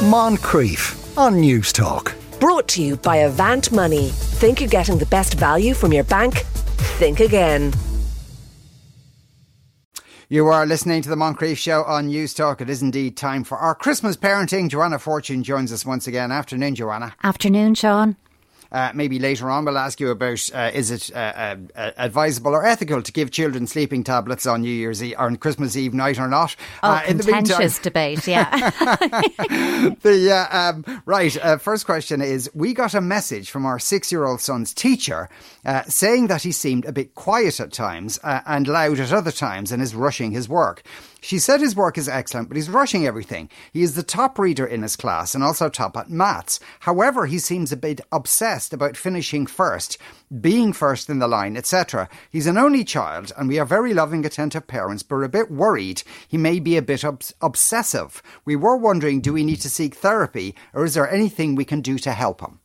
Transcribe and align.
Moncrieff 0.00 1.18
on 1.18 1.38
News 1.40 1.74
Talk. 1.74 2.16
Brought 2.40 2.66
to 2.68 2.82
you 2.82 2.96
by 2.96 3.16
Avant 3.16 3.70
Money. 3.70 4.08
Think 4.08 4.58
you're 4.58 4.68
getting 4.70 4.96
the 4.96 5.04
best 5.04 5.34
value 5.34 5.74
from 5.74 5.92
your 5.92 6.04
bank? 6.04 6.38
Think 6.96 7.20
again. 7.20 7.74
You 10.30 10.46
are 10.46 10.64
listening 10.64 11.02
to 11.02 11.10
the 11.10 11.16
Moncrieff 11.16 11.58
Show 11.58 11.84
on 11.84 12.06
News 12.06 12.32
Talk. 12.32 12.62
It 12.62 12.70
is 12.70 12.80
indeed 12.80 13.18
time 13.18 13.44
for 13.44 13.58
our 13.58 13.74
Christmas 13.74 14.16
parenting. 14.16 14.70
Joanna 14.70 14.98
Fortune 14.98 15.42
joins 15.42 15.70
us 15.70 15.84
once 15.84 16.06
again. 16.06 16.32
Afternoon, 16.32 16.76
Joanna. 16.76 17.14
Afternoon, 17.22 17.74
Sean. 17.74 18.16
Uh, 18.72 18.92
maybe 18.94 19.18
later 19.18 19.50
on 19.50 19.64
we'll 19.64 19.78
ask 19.78 19.98
you 19.98 20.10
about 20.10 20.48
uh, 20.54 20.70
is 20.72 20.90
it 20.90 21.10
uh, 21.14 21.56
uh 21.74 21.90
advisable 21.96 22.54
or 22.54 22.64
ethical 22.64 23.02
to 23.02 23.12
give 23.12 23.30
children 23.30 23.66
sleeping 23.66 24.04
tablets 24.04 24.46
on 24.46 24.62
New 24.62 24.70
Year's 24.70 25.02
Eve 25.02 25.16
or 25.18 25.26
on 25.26 25.36
Christmas 25.36 25.76
Eve 25.76 25.92
night 25.92 26.18
or 26.18 26.28
not? 26.28 26.54
Oh, 26.82 26.90
uh, 26.90 27.00
contentious 27.02 27.58
meantime, 27.58 27.82
debate, 27.82 28.26
yeah. 28.28 28.70
the, 30.02 30.30
uh, 30.32 30.56
um, 30.56 31.02
right, 31.04 31.32
first 31.60 31.84
question 31.84 32.20
is 32.20 32.50
we 32.54 32.72
got 32.72 32.94
a 32.94 33.00
message 33.00 33.50
from 33.50 33.66
our 33.66 33.78
six-year-old 33.78 34.40
son's 34.40 34.72
teacher 34.72 35.28
saying 35.86 36.28
that 36.28 36.42
he 36.42 36.52
seemed 36.52 36.84
a 36.84 36.92
bit 36.92 37.14
quiet 37.14 37.60
at 37.60 37.72
times 37.72 38.18
and 38.22 38.68
loud 38.68 39.00
at 39.00 39.12
other 39.12 39.32
times 39.32 39.72
and 39.72 39.82
is 39.82 39.94
rushing 39.94 40.30
his 40.30 40.48
work. 40.48 40.82
She 41.20 41.38
said 41.38 41.60
his 41.60 41.76
work 41.76 41.98
is 41.98 42.08
excellent, 42.08 42.48
but 42.48 42.56
he's 42.56 42.70
rushing 42.70 43.06
everything. 43.06 43.48
He 43.72 43.82
is 43.82 43.94
the 43.94 44.02
top 44.02 44.38
reader 44.38 44.66
in 44.66 44.82
his 44.82 44.96
class 44.96 45.34
and 45.34 45.44
also 45.44 45.68
top 45.68 45.96
at 45.96 46.10
maths. 46.10 46.60
However, 46.80 47.26
he 47.26 47.38
seems 47.38 47.72
a 47.72 47.76
bit 47.76 48.00
obsessed 48.10 48.72
about 48.72 48.96
finishing 48.96 49.46
first, 49.46 49.98
being 50.40 50.72
first 50.72 51.10
in 51.10 51.18
the 51.18 51.28
line, 51.28 51.56
etc. 51.56 52.08
He's 52.30 52.46
an 52.46 52.58
only 52.58 52.84
child, 52.84 53.32
and 53.36 53.48
we 53.48 53.58
are 53.58 53.64
very 53.64 53.94
loving, 53.94 54.24
attentive 54.24 54.66
parents, 54.66 55.02
but 55.02 55.16
are 55.16 55.24
a 55.24 55.28
bit 55.28 55.50
worried 55.50 56.02
he 56.28 56.36
may 56.36 56.60
be 56.60 56.76
a 56.76 56.82
bit 56.82 57.04
obs- 57.04 57.34
obsessive. 57.40 58.22
We 58.44 58.56
were 58.56 58.76
wondering 58.76 59.20
do 59.20 59.32
we 59.32 59.44
need 59.44 59.60
to 59.62 59.70
seek 59.70 59.94
therapy, 59.94 60.54
or 60.72 60.84
is 60.84 60.94
there 60.94 61.10
anything 61.10 61.54
we 61.54 61.64
can 61.64 61.80
do 61.80 61.98
to 61.98 62.12
help 62.12 62.40
him? 62.40 62.60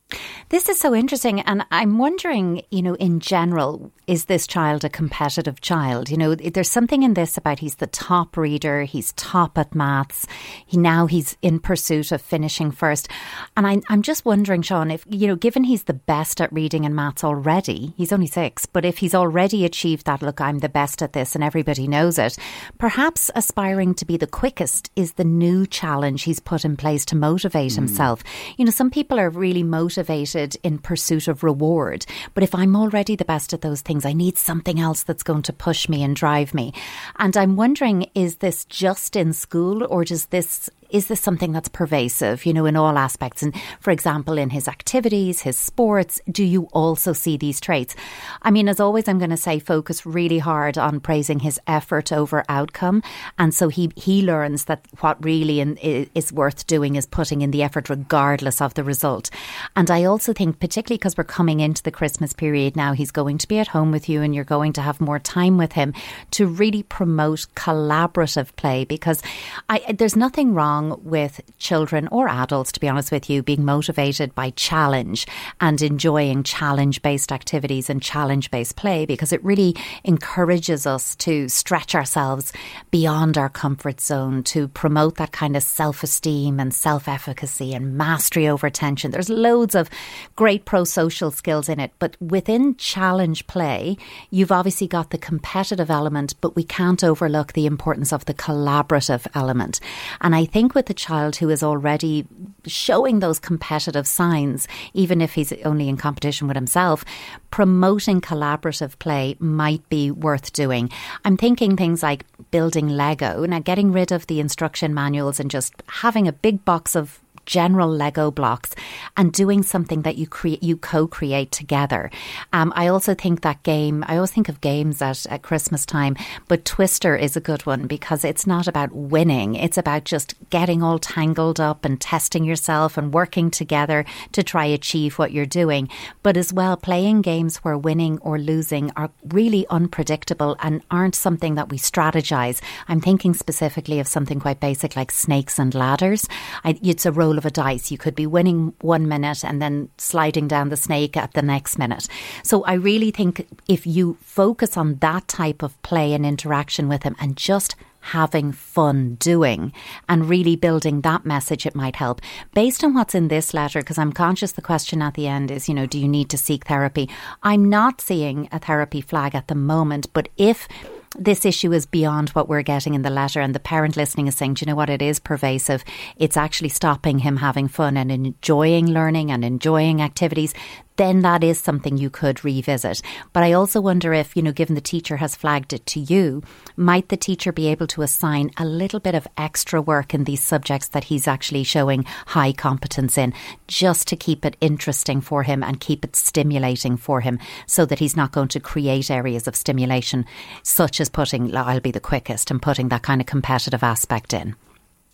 This 0.50 0.68
is 0.68 0.78
so 0.78 0.94
interesting. 0.94 1.40
And 1.40 1.66
I'm 1.72 1.98
wondering, 1.98 2.62
you 2.70 2.80
know, 2.80 2.94
in 2.94 3.18
general, 3.18 3.90
is 4.06 4.26
this 4.26 4.46
child 4.46 4.84
a 4.84 4.88
competitive 4.88 5.60
child? 5.60 6.08
You 6.08 6.16
know, 6.16 6.34
there's 6.36 6.70
something 6.70 7.02
in 7.02 7.14
this 7.14 7.36
about 7.36 7.58
he's 7.58 7.76
the 7.76 7.88
top 7.88 8.36
reader, 8.36 8.84
he's 8.84 9.12
top 9.14 9.58
at 9.58 9.74
maths, 9.74 10.26
he 10.64 10.76
now 10.76 11.06
he's 11.06 11.36
in 11.42 11.58
pursuit 11.58 12.12
of 12.12 12.22
finishing 12.22 12.70
first. 12.70 13.08
And 13.56 13.66
I, 13.66 13.80
I'm 13.88 14.02
just 14.02 14.24
wondering, 14.24 14.62
Sean, 14.62 14.92
if, 14.92 15.04
you 15.10 15.26
know, 15.26 15.34
given 15.34 15.64
he's 15.64 15.84
the 15.84 15.94
best 15.94 16.40
at 16.40 16.52
reading 16.52 16.86
and 16.86 16.94
maths 16.94 17.24
already, 17.24 17.55
he's 17.64 18.12
only 18.12 18.26
six, 18.26 18.66
but 18.66 18.84
if 18.84 18.98
he's 18.98 19.14
already 19.14 19.64
achieved 19.64 20.04
that, 20.04 20.20
look, 20.20 20.40
I'm 20.40 20.58
the 20.58 20.68
best 20.68 21.00
at 21.00 21.14
this 21.14 21.34
and 21.34 21.42
everybody 21.42 21.88
knows 21.88 22.18
it, 22.18 22.36
perhaps 22.76 23.30
aspiring 23.34 23.94
to 23.94 24.04
be 24.04 24.18
the 24.18 24.26
quickest 24.26 24.90
is 24.94 25.14
the 25.14 25.24
new 25.24 25.66
challenge 25.66 26.24
he's 26.24 26.40
put 26.40 26.64
in 26.64 26.76
place 26.76 27.06
to 27.06 27.16
motivate 27.16 27.72
mm. 27.72 27.76
himself. 27.76 28.22
You 28.58 28.66
know, 28.66 28.70
some 28.70 28.90
people 28.90 29.18
are 29.18 29.30
really 29.30 29.62
motivated 29.62 30.56
in 30.62 30.78
pursuit 30.78 31.28
of 31.28 31.42
reward. 31.42 32.04
But 32.34 32.42
if 32.42 32.54
I'm 32.54 32.76
already 32.76 33.16
the 33.16 33.24
best 33.24 33.54
at 33.54 33.62
those 33.62 33.80
things, 33.80 34.04
I 34.04 34.12
need 34.12 34.36
something 34.36 34.78
else 34.78 35.02
that's 35.02 35.22
going 35.22 35.42
to 35.42 35.52
push 35.52 35.88
me 35.88 36.02
and 36.02 36.14
drive 36.14 36.52
me. 36.52 36.74
And 37.18 37.36
I'm 37.36 37.56
wondering, 37.56 38.10
is 38.14 38.36
this 38.36 38.66
just 38.66 39.16
in 39.16 39.32
school 39.32 39.84
or 39.84 40.04
does 40.04 40.26
this 40.26 40.68
is 40.90 41.08
this 41.08 41.20
something 41.20 41.52
that's 41.52 41.68
pervasive, 41.68 42.46
you 42.46 42.52
know, 42.52 42.66
in 42.66 42.76
all 42.76 42.98
aspects? 42.98 43.42
And 43.42 43.54
for 43.80 43.90
example, 43.90 44.38
in 44.38 44.50
his 44.50 44.68
activities, 44.68 45.42
his 45.42 45.58
sports, 45.58 46.20
do 46.30 46.44
you 46.44 46.68
also 46.72 47.12
see 47.12 47.36
these 47.46 47.60
traits? 47.60 47.94
I 48.42 48.50
mean, 48.50 48.68
as 48.68 48.80
always, 48.80 49.06
I'm 49.06 49.18
going 49.18 49.30
to 49.30 49.36
say 49.36 49.60
focus 49.60 50.04
really 50.04 50.38
hard 50.38 50.76
on 50.76 50.98
praising 50.98 51.38
his 51.38 51.60
effort 51.66 52.12
over 52.12 52.44
outcome. 52.48 53.02
And 53.38 53.54
so 53.54 53.68
he, 53.68 53.92
he 53.94 54.22
learns 54.22 54.64
that 54.64 54.80
what 55.00 55.24
really 55.24 55.60
in, 55.60 55.76
is 55.76 56.32
worth 56.32 56.66
doing 56.66 56.96
is 56.96 57.06
putting 57.06 57.42
in 57.42 57.52
the 57.52 57.62
effort 57.62 57.88
regardless 57.88 58.60
of 58.60 58.74
the 58.74 58.82
result. 58.82 59.30
And 59.76 59.90
I 59.90 60.04
also 60.04 60.32
think, 60.32 60.58
particularly 60.58 60.98
because 60.98 61.16
we're 61.16 61.24
coming 61.24 61.60
into 61.60 61.82
the 61.82 61.90
Christmas 61.92 62.32
period 62.32 62.74
now, 62.74 62.92
he's 62.92 63.12
going 63.12 63.38
to 63.38 63.48
be 63.48 63.58
at 63.58 63.68
home 63.68 63.92
with 63.92 64.08
you 64.08 64.22
and 64.22 64.34
you're 64.34 64.44
going 64.44 64.72
to 64.74 64.82
have 64.82 65.00
more 65.00 65.20
time 65.20 65.56
with 65.56 65.72
him 65.72 65.94
to 66.32 66.46
really 66.46 66.82
promote 66.82 67.46
collaborative 67.54 68.54
play 68.56 68.84
because 68.84 69.22
I, 69.68 69.94
there's 69.96 70.16
nothing 70.16 70.54
wrong 70.54 71.00
with 71.04 71.40
children 71.58 72.08
or 72.10 72.28
adults, 72.28 72.72
to 72.72 72.80
be 72.80 72.88
honest 72.88 73.12
with 73.12 73.30
you, 73.30 73.42
being 73.42 73.64
motivated 73.64 74.34
by 74.34 74.50
challenge 74.50 75.26
and 75.60 75.80
enjoying 75.80 76.42
challenge 76.42 77.02
based 77.02 77.32
activities 77.38 77.90
and 77.90 78.02
challenge 78.02 78.50
based 78.50 78.76
play 78.76 79.06
because 79.06 79.32
it 79.32 79.44
really 79.44 79.74
encourages 80.04 80.86
us 80.86 81.14
to 81.26 81.48
stretch 81.48 81.94
ourselves 81.94 82.52
beyond 82.90 83.36
our 83.36 83.50
comfort 83.50 84.00
zone, 84.00 84.42
to 84.54 84.68
promote 84.68 85.16
that 85.16 85.32
kind 85.32 85.54
of 85.56 85.62
self 85.62 86.02
esteem 86.02 86.58
and 86.58 86.72
self 86.74 87.08
efficacy 87.08 87.74
and 87.74 87.96
mastery 87.96 88.48
over 88.48 88.70
tension. 88.70 89.10
There's 89.10 89.28
loads 89.48 89.74
of 89.74 89.90
great 90.34 90.64
pro 90.64 90.84
social 90.84 91.30
skills 91.30 91.68
in 91.68 91.78
it, 91.78 91.92
but 91.98 92.16
within 92.20 92.76
challenge 92.76 93.46
play, 93.46 93.96
you've 94.30 94.56
obviously 94.58 94.88
got 94.88 95.10
the 95.10 95.18
competitive 95.18 95.90
element, 95.90 96.34
but 96.40 96.56
we 96.56 96.64
can't 96.64 97.04
overlook 97.04 97.52
the 97.52 97.66
importance 97.66 98.12
of 98.12 98.24
the 98.24 98.34
collaborative 98.34 99.26
element. 99.34 99.80
And 100.20 100.34
I 100.34 100.44
think 100.46 100.74
with 100.74 100.88
a 100.90 100.94
child 100.94 101.36
who 101.36 101.50
is 101.50 101.62
already 101.62 102.26
showing 102.66 103.20
those 103.20 103.38
competitive 103.38 104.06
signs, 104.06 104.66
even 104.94 105.20
if 105.20 105.34
he's 105.34 105.52
only 105.64 105.88
in 105.88 105.96
competition 105.96 106.48
with 106.48 106.56
himself, 106.56 107.04
promoting 107.50 108.20
collaborative 108.20 108.98
play 108.98 109.36
might 109.38 109.88
be 109.88 110.10
worth 110.10 110.52
doing. 110.52 110.90
I'm 111.24 111.36
thinking 111.36 111.76
things 111.76 112.02
like 112.02 112.24
building 112.50 112.88
Lego, 112.88 113.44
now 113.46 113.60
getting 113.60 113.92
rid 113.92 114.12
of 114.12 114.26
the 114.26 114.40
instruction 114.40 114.94
manuals 114.94 115.40
and 115.40 115.50
just 115.50 115.74
having 115.88 116.28
a 116.28 116.32
big 116.32 116.64
box 116.64 116.94
of 116.94 117.20
general 117.46 117.88
Lego 117.88 118.30
blocks 118.30 118.74
and 119.16 119.32
doing 119.32 119.62
something 119.62 120.02
that 120.02 120.16
you 120.16 120.26
create, 120.26 120.62
you 120.62 120.76
co-create 120.76 121.52
together. 121.52 122.10
Um, 122.52 122.72
I 122.76 122.88
also 122.88 123.14
think 123.14 123.40
that 123.40 123.62
game. 123.62 124.04
I 124.06 124.16
always 124.16 124.32
think 124.32 124.48
of 124.48 124.60
games 124.60 125.00
at, 125.00 125.24
at 125.26 125.42
Christmas 125.42 125.86
time, 125.86 126.16
but 126.48 126.64
Twister 126.64 127.16
is 127.16 127.36
a 127.36 127.40
good 127.40 127.64
one 127.64 127.86
because 127.86 128.24
it's 128.24 128.46
not 128.46 128.66
about 128.66 128.92
winning. 128.92 129.54
It's 129.54 129.78
about 129.78 130.04
just 130.04 130.34
getting 130.50 130.82
all 130.82 130.98
tangled 130.98 131.60
up 131.60 131.84
and 131.84 132.00
testing 132.00 132.44
yourself 132.44 132.98
and 132.98 133.14
working 133.14 133.50
together 133.50 134.04
to 134.32 134.42
try 134.42 134.66
achieve 134.66 135.18
what 135.18 135.32
you're 135.32 135.46
doing. 135.46 135.88
But 136.22 136.36
as 136.36 136.52
well, 136.52 136.76
playing 136.76 137.22
games 137.22 137.58
where 137.58 137.78
winning 137.78 138.18
or 138.18 138.38
losing 138.38 138.90
are 138.96 139.10
really 139.28 139.66
unpredictable 139.68 140.56
and 140.60 140.82
aren't 140.90 141.14
something 141.14 141.54
that 141.54 141.68
we 141.68 141.78
strategize. 141.78 142.60
I'm 142.88 143.00
thinking 143.00 143.34
specifically 143.34 144.00
of 144.00 144.08
something 144.08 144.40
quite 144.40 144.60
basic 144.60 144.96
like 144.96 145.12
snakes 145.12 145.58
and 145.58 145.74
ladders. 145.74 146.28
I, 146.64 146.78
it's 146.82 147.06
a 147.06 147.12
roll 147.12 147.35
roll 147.36 147.38
of 147.38 147.46
a 147.46 147.50
dice. 147.50 147.90
You 147.90 147.98
could 147.98 148.14
be 148.14 148.26
winning 148.26 148.72
one 148.80 149.08
minute 149.08 149.44
and 149.44 149.60
then 149.60 149.88
sliding 149.98 150.48
down 150.48 150.70
the 150.70 150.76
snake 150.76 151.16
at 151.16 151.34
the 151.34 151.42
next 151.42 151.78
minute. 151.78 152.08
So 152.42 152.64
I 152.64 152.74
really 152.74 153.10
think 153.10 153.46
if 153.68 153.86
you 153.86 154.16
focus 154.20 154.76
on 154.76 154.96
that 155.00 155.28
type 155.28 155.62
of 155.62 155.80
play 155.82 156.14
and 156.14 156.24
interaction 156.24 156.88
with 156.88 157.02
him 157.02 157.16
and 157.20 157.36
just 157.36 157.76
having 158.12 158.52
fun 158.52 159.16
doing 159.16 159.72
and 160.08 160.28
really 160.28 160.56
building 160.56 161.00
that 161.00 161.26
message, 161.26 161.66
it 161.66 161.74
might 161.74 161.96
help. 161.96 162.20
Based 162.54 162.84
on 162.84 162.94
what's 162.94 163.16
in 163.16 163.28
this 163.28 163.52
letter, 163.52 163.80
because 163.80 163.98
I'm 163.98 164.12
conscious 164.12 164.52
the 164.52 164.62
question 164.62 165.02
at 165.02 165.14
the 165.14 165.26
end 165.26 165.50
is, 165.50 165.68
you 165.68 165.74
know, 165.74 165.86
do 165.86 165.98
you 165.98 166.08
need 166.08 166.30
to 166.30 166.38
seek 166.38 166.66
therapy? 166.66 167.08
I'm 167.42 167.68
not 167.68 168.00
seeing 168.00 168.48
a 168.52 168.60
therapy 168.60 169.00
flag 169.00 169.34
at 169.34 169.48
the 169.48 169.56
moment, 169.56 170.06
but 170.12 170.28
if 170.36 170.68
this 171.18 171.44
issue 171.44 171.72
is 171.72 171.86
beyond 171.86 172.30
what 172.30 172.48
we're 172.48 172.62
getting 172.62 172.94
in 172.94 173.02
the 173.02 173.10
letter. 173.10 173.40
And 173.40 173.54
the 173.54 173.60
parent 173.60 173.96
listening 173.96 174.26
is 174.26 174.36
saying, 174.36 174.54
do 174.54 174.64
you 174.64 174.70
know 174.70 174.76
what? 174.76 174.90
It 174.90 175.02
is 175.02 175.18
pervasive. 175.18 175.84
It's 176.16 176.36
actually 176.36 176.68
stopping 176.70 177.20
him 177.20 177.36
having 177.36 177.68
fun 177.68 177.96
and 177.96 178.10
enjoying 178.12 178.86
learning 178.86 179.30
and 179.30 179.44
enjoying 179.44 180.02
activities 180.02 180.54
then 180.96 181.22
that 181.22 181.44
is 181.44 181.58
something 181.58 181.96
you 181.96 182.10
could 182.10 182.44
revisit. 182.44 183.02
But 183.32 183.42
I 183.42 183.52
also 183.52 183.80
wonder 183.80 184.12
if, 184.12 184.36
you 184.36 184.42
know, 184.42 184.52
given 184.52 184.74
the 184.74 184.80
teacher 184.80 185.16
has 185.16 185.36
flagged 185.36 185.72
it 185.72 185.86
to 185.86 186.00
you, 186.00 186.42
might 186.76 187.08
the 187.08 187.16
teacher 187.16 187.52
be 187.52 187.68
able 187.68 187.86
to 187.88 188.02
assign 188.02 188.50
a 188.56 188.64
little 188.64 189.00
bit 189.00 189.14
of 189.14 189.26
extra 189.36 189.80
work 189.80 190.14
in 190.14 190.24
these 190.24 190.42
subjects 190.42 190.88
that 190.88 191.04
he's 191.04 191.28
actually 191.28 191.64
showing 191.64 192.04
high 192.26 192.52
competence 192.52 193.18
in, 193.18 193.32
just 193.66 194.08
to 194.08 194.16
keep 194.16 194.44
it 194.44 194.56
interesting 194.60 195.20
for 195.20 195.42
him 195.42 195.62
and 195.62 195.80
keep 195.80 196.04
it 196.04 196.16
stimulating 196.16 196.96
for 196.96 197.20
him 197.20 197.38
so 197.66 197.84
that 197.86 197.98
he's 197.98 198.16
not 198.16 198.32
going 198.32 198.48
to 198.48 198.60
create 198.60 199.10
areas 199.10 199.46
of 199.46 199.56
stimulation, 199.56 200.24
such 200.62 201.00
as 201.00 201.08
putting, 201.08 201.54
I'll 201.56 201.80
be 201.80 201.90
the 201.90 202.00
quickest 202.00 202.50
and 202.50 202.60
putting 202.60 202.88
that 202.88 203.02
kind 203.02 203.20
of 203.20 203.26
competitive 203.26 203.82
aspect 203.82 204.32
in. 204.32 204.56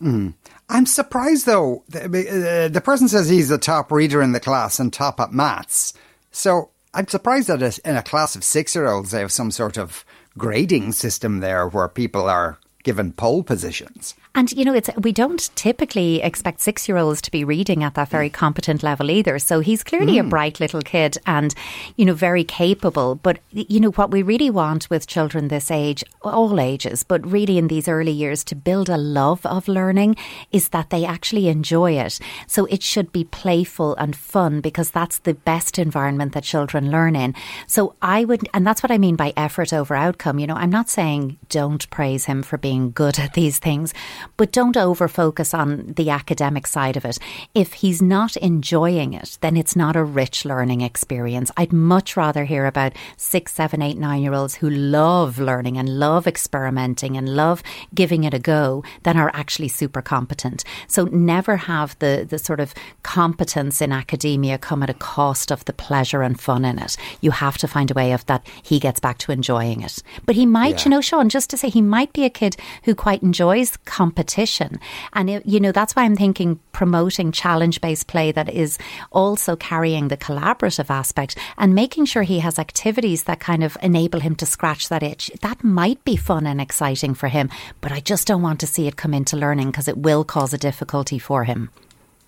Mm. 0.02 0.34
I'm 0.68 0.86
surprised 0.86 1.46
though. 1.46 1.84
The, 1.88 2.64
uh, 2.66 2.68
the 2.68 2.80
person 2.80 3.08
says 3.08 3.28
he's 3.28 3.48
the 3.48 3.58
top 3.58 3.92
reader 3.92 4.20
in 4.20 4.32
the 4.32 4.40
class 4.40 4.80
and 4.80 4.92
top 4.92 5.20
at 5.20 5.32
maths. 5.32 5.94
So 6.32 6.70
I'm 6.92 7.06
surprised 7.06 7.48
that 7.48 7.78
in 7.78 7.96
a 7.96 8.02
class 8.02 8.34
of 8.34 8.42
six 8.42 8.74
year 8.74 8.88
olds 8.88 9.12
they 9.12 9.20
have 9.20 9.32
some 9.32 9.50
sort 9.50 9.78
of 9.78 10.04
grading 10.36 10.92
system 10.92 11.40
there 11.40 11.68
where 11.68 11.88
people 11.88 12.28
are 12.28 12.58
given 12.82 13.12
pole 13.12 13.42
positions. 13.42 14.14
And, 14.34 14.50
you 14.52 14.64
know, 14.64 14.72
it's 14.72 14.88
we 14.96 15.12
don't 15.12 15.50
typically 15.56 16.22
expect 16.22 16.62
six 16.62 16.88
year 16.88 16.96
olds 16.96 17.20
to 17.22 17.30
be 17.30 17.44
reading 17.44 17.84
at 17.84 17.94
that 17.94 18.08
very 18.08 18.30
mm. 18.30 18.32
competent 18.32 18.82
level 18.82 19.10
either. 19.10 19.38
So 19.38 19.60
he's 19.60 19.84
clearly 19.84 20.14
mm. 20.14 20.26
a 20.26 20.28
bright 20.28 20.58
little 20.58 20.80
kid 20.80 21.18
and, 21.26 21.54
you 21.96 22.06
know, 22.06 22.14
very 22.14 22.42
capable. 22.42 23.16
But, 23.16 23.40
you 23.50 23.78
know, 23.78 23.90
what 23.90 24.10
we 24.10 24.22
really 24.22 24.48
want 24.48 24.88
with 24.88 25.06
children 25.06 25.48
this 25.48 25.70
age, 25.70 26.02
all 26.22 26.58
ages, 26.58 27.02
but 27.02 27.30
really 27.30 27.58
in 27.58 27.68
these 27.68 27.88
early 27.88 28.10
years 28.12 28.42
to 28.44 28.54
build 28.54 28.88
a 28.88 28.96
love 28.96 29.44
of 29.44 29.68
learning 29.68 30.16
is 30.50 30.70
that 30.70 30.88
they 30.88 31.04
actually 31.04 31.48
enjoy 31.48 31.92
it. 31.92 32.18
So 32.46 32.64
it 32.66 32.82
should 32.82 33.12
be 33.12 33.24
playful 33.24 33.94
and 33.96 34.16
fun 34.16 34.62
because 34.62 34.90
that's 34.90 35.18
the 35.18 35.34
best 35.34 35.78
environment 35.78 36.32
that 36.32 36.44
children 36.44 36.90
learn 36.90 37.16
in. 37.16 37.34
So 37.66 37.96
I 38.00 38.24
would, 38.24 38.48
and 38.54 38.66
that's 38.66 38.82
what 38.82 38.90
I 38.90 38.96
mean 38.96 39.16
by 39.16 39.34
effort 39.36 39.74
over 39.74 39.94
outcome. 39.94 40.38
You 40.38 40.46
know, 40.46 40.56
I'm 40.56 40.70
not 40.70 40.88
saying 40.88 41.38
don't 41.50 41.88
praise 41.90 42.24
him 42.24 42.42
for 42.42 42.56
being 42.56 42.71
good 42.90 43.18
at 43.18 43.34
these 43.34 43.58
things, 43.58 43.94
but 44.36 44.52
don't 44.52 44.76
over 44.76 45.08
focus 45.08 45.54
on 45.54 45.92
the 45.96 46.10
academic 46.10 46.66
side 46.66 46.96
of 46.96 47.04
it. 47.04 47.18
If 47.54 47.74
he's 47.74 48.00
not 48.02 48.36
enjoying 48.36 49.14
it, 49.14 49.38
then 49.40 49.56
it's 49.56 49.76
not 49.76 49.96
a 49.96 50.04
rich 50.04 50.44
learning 50.44 50.80
experience. 50.80 51.50
I'd 51.56 51.72
much 51.72 52.16
rather 52.16 52.44
hear 52.44 52.66
about 52.66 52.92
six, 53.16 53.52
seven, 53.52 53.82
eight, 53.82 53.98
nine 53.98 54.22
year 54.22 54.34
olds 54.34 54.54
who 54.56 54.70
love 54.70 55.38
learning 55.38 55.76
and 55.76 55.98
love 55.98 56.26
experimenting 56.26 57.16
and 57.16 57.36
love 57.36 57.62
giving 57.94 58.24
it 58.24 58.34
a 58.34 58.38
go 58.38 58.82
than 59.02 59.16
are 59.16 59.30
actually 59.34 59.68
super 59.68 60.02
competent. 60.02 60.64
So 60.86 61.04
never 61.04 61.56
have 61.56 61.98
the, 61.98 62.26
the 62.28 62.38
sort 62.38 62.60
of 62.60 62.74
competence 63.02 63.80
in 63.80 63.92
academia 63.92 64.58
come 64.58 64.82
at 64.82 64.90
a 64.90 64.94
cost 64.94 65.50
of 65.50 65.64
the 65.64 65.72
pleasure 65.72 66.22
and 66.22 66.40
fun 66.40 66.64
in 66.64 66.78
it. 66.78 66.96
You 67.20 67.30
have 67.30 67.58
to 67.58 67.68
find 67.68 67.90
a 67.90 67.94
way 67.94 68.12
of 68.12 68.24
that 68.26 68.46
he 68.62 68.78
gets 68.78 69.00
back 69.00 69.18
to 69.18 69.32
enjoying 69.32 69.82
it. 69.82 70.02
But 70.26 70.36
he 70.36 70.46
might, 70.46 70.78
yeah. 70.78 70.84
you 70.84 70.90
know, 70.90 71.00
Sean, 71.00 71.28
just 71.28 71.50
to 71.50 71.56
say 71.56 71.68
he 71.68 71.82
might 71.82 72.12
be 72.12 72.24
a 72.24 72.30
kid 72.30 72.56
who 72.84 72.94
quite 72.94 73.22
enjoys 73.22 73.76
competition. 73.78 74.80
And, 75.12 75.30
it, 75.30 75.46
you 75.46 75.60
know, 75.60 75.72
that's 75.72 75.94
why 75.94 76.04
I'm 76.04 76.16
thinking 76.16 76.60
promoting 76.72 77.32
challenge 77.32 77.80
based 77.80 78.06
play 78.06 78.32
that 78.32 78.48
is 78.48 78.78
also 79.10 79.56
carrying 79.56 80.08
the 80.08 80.16
collaborative 80.16 80.90
aspect 80.90 81.36
and 81.58 81.74
making 81.74 82.06
sure 82.06 82.22
he 82.22 82.40
has 82.40 82.58
activities 82.58 83.24
that 83.24 83.40
kind 83.40 83.64
of 83.64 83.76
enable 83.82 84.20
him 84.20 84.34
to 84.36 84.46
scratch 84.46 84.88
that 84.88 85.02
itch. 85.02 85.30
That 85.40 85.62
might 85.62 86.02
be 86.04 86.16
fun 86.16 86.46
and 86.46 86.60
exciting 86.60 87.14
for 87.14 87.28
him, 87.28 87.50
but 87.80 87.92
I 87.92 88.00
just 88.00 88.26
don't 88.26 88.42
want 88.42 88.60
to 88.60 88.66
see 88.66 88.86
it 88.86 88.96
come 88.96 89.14
into 89.14 89.36
learning 89.36 89.70
because 89.70 89.88
it 89.88 89.98
will 89.98 90.24
cause 90.24 90.52
a 90.52 90.58
difficulty 90.58 91.18
for 91.18 91.44
him. 91.44 91.70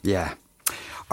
Yeah. 0.02 0.34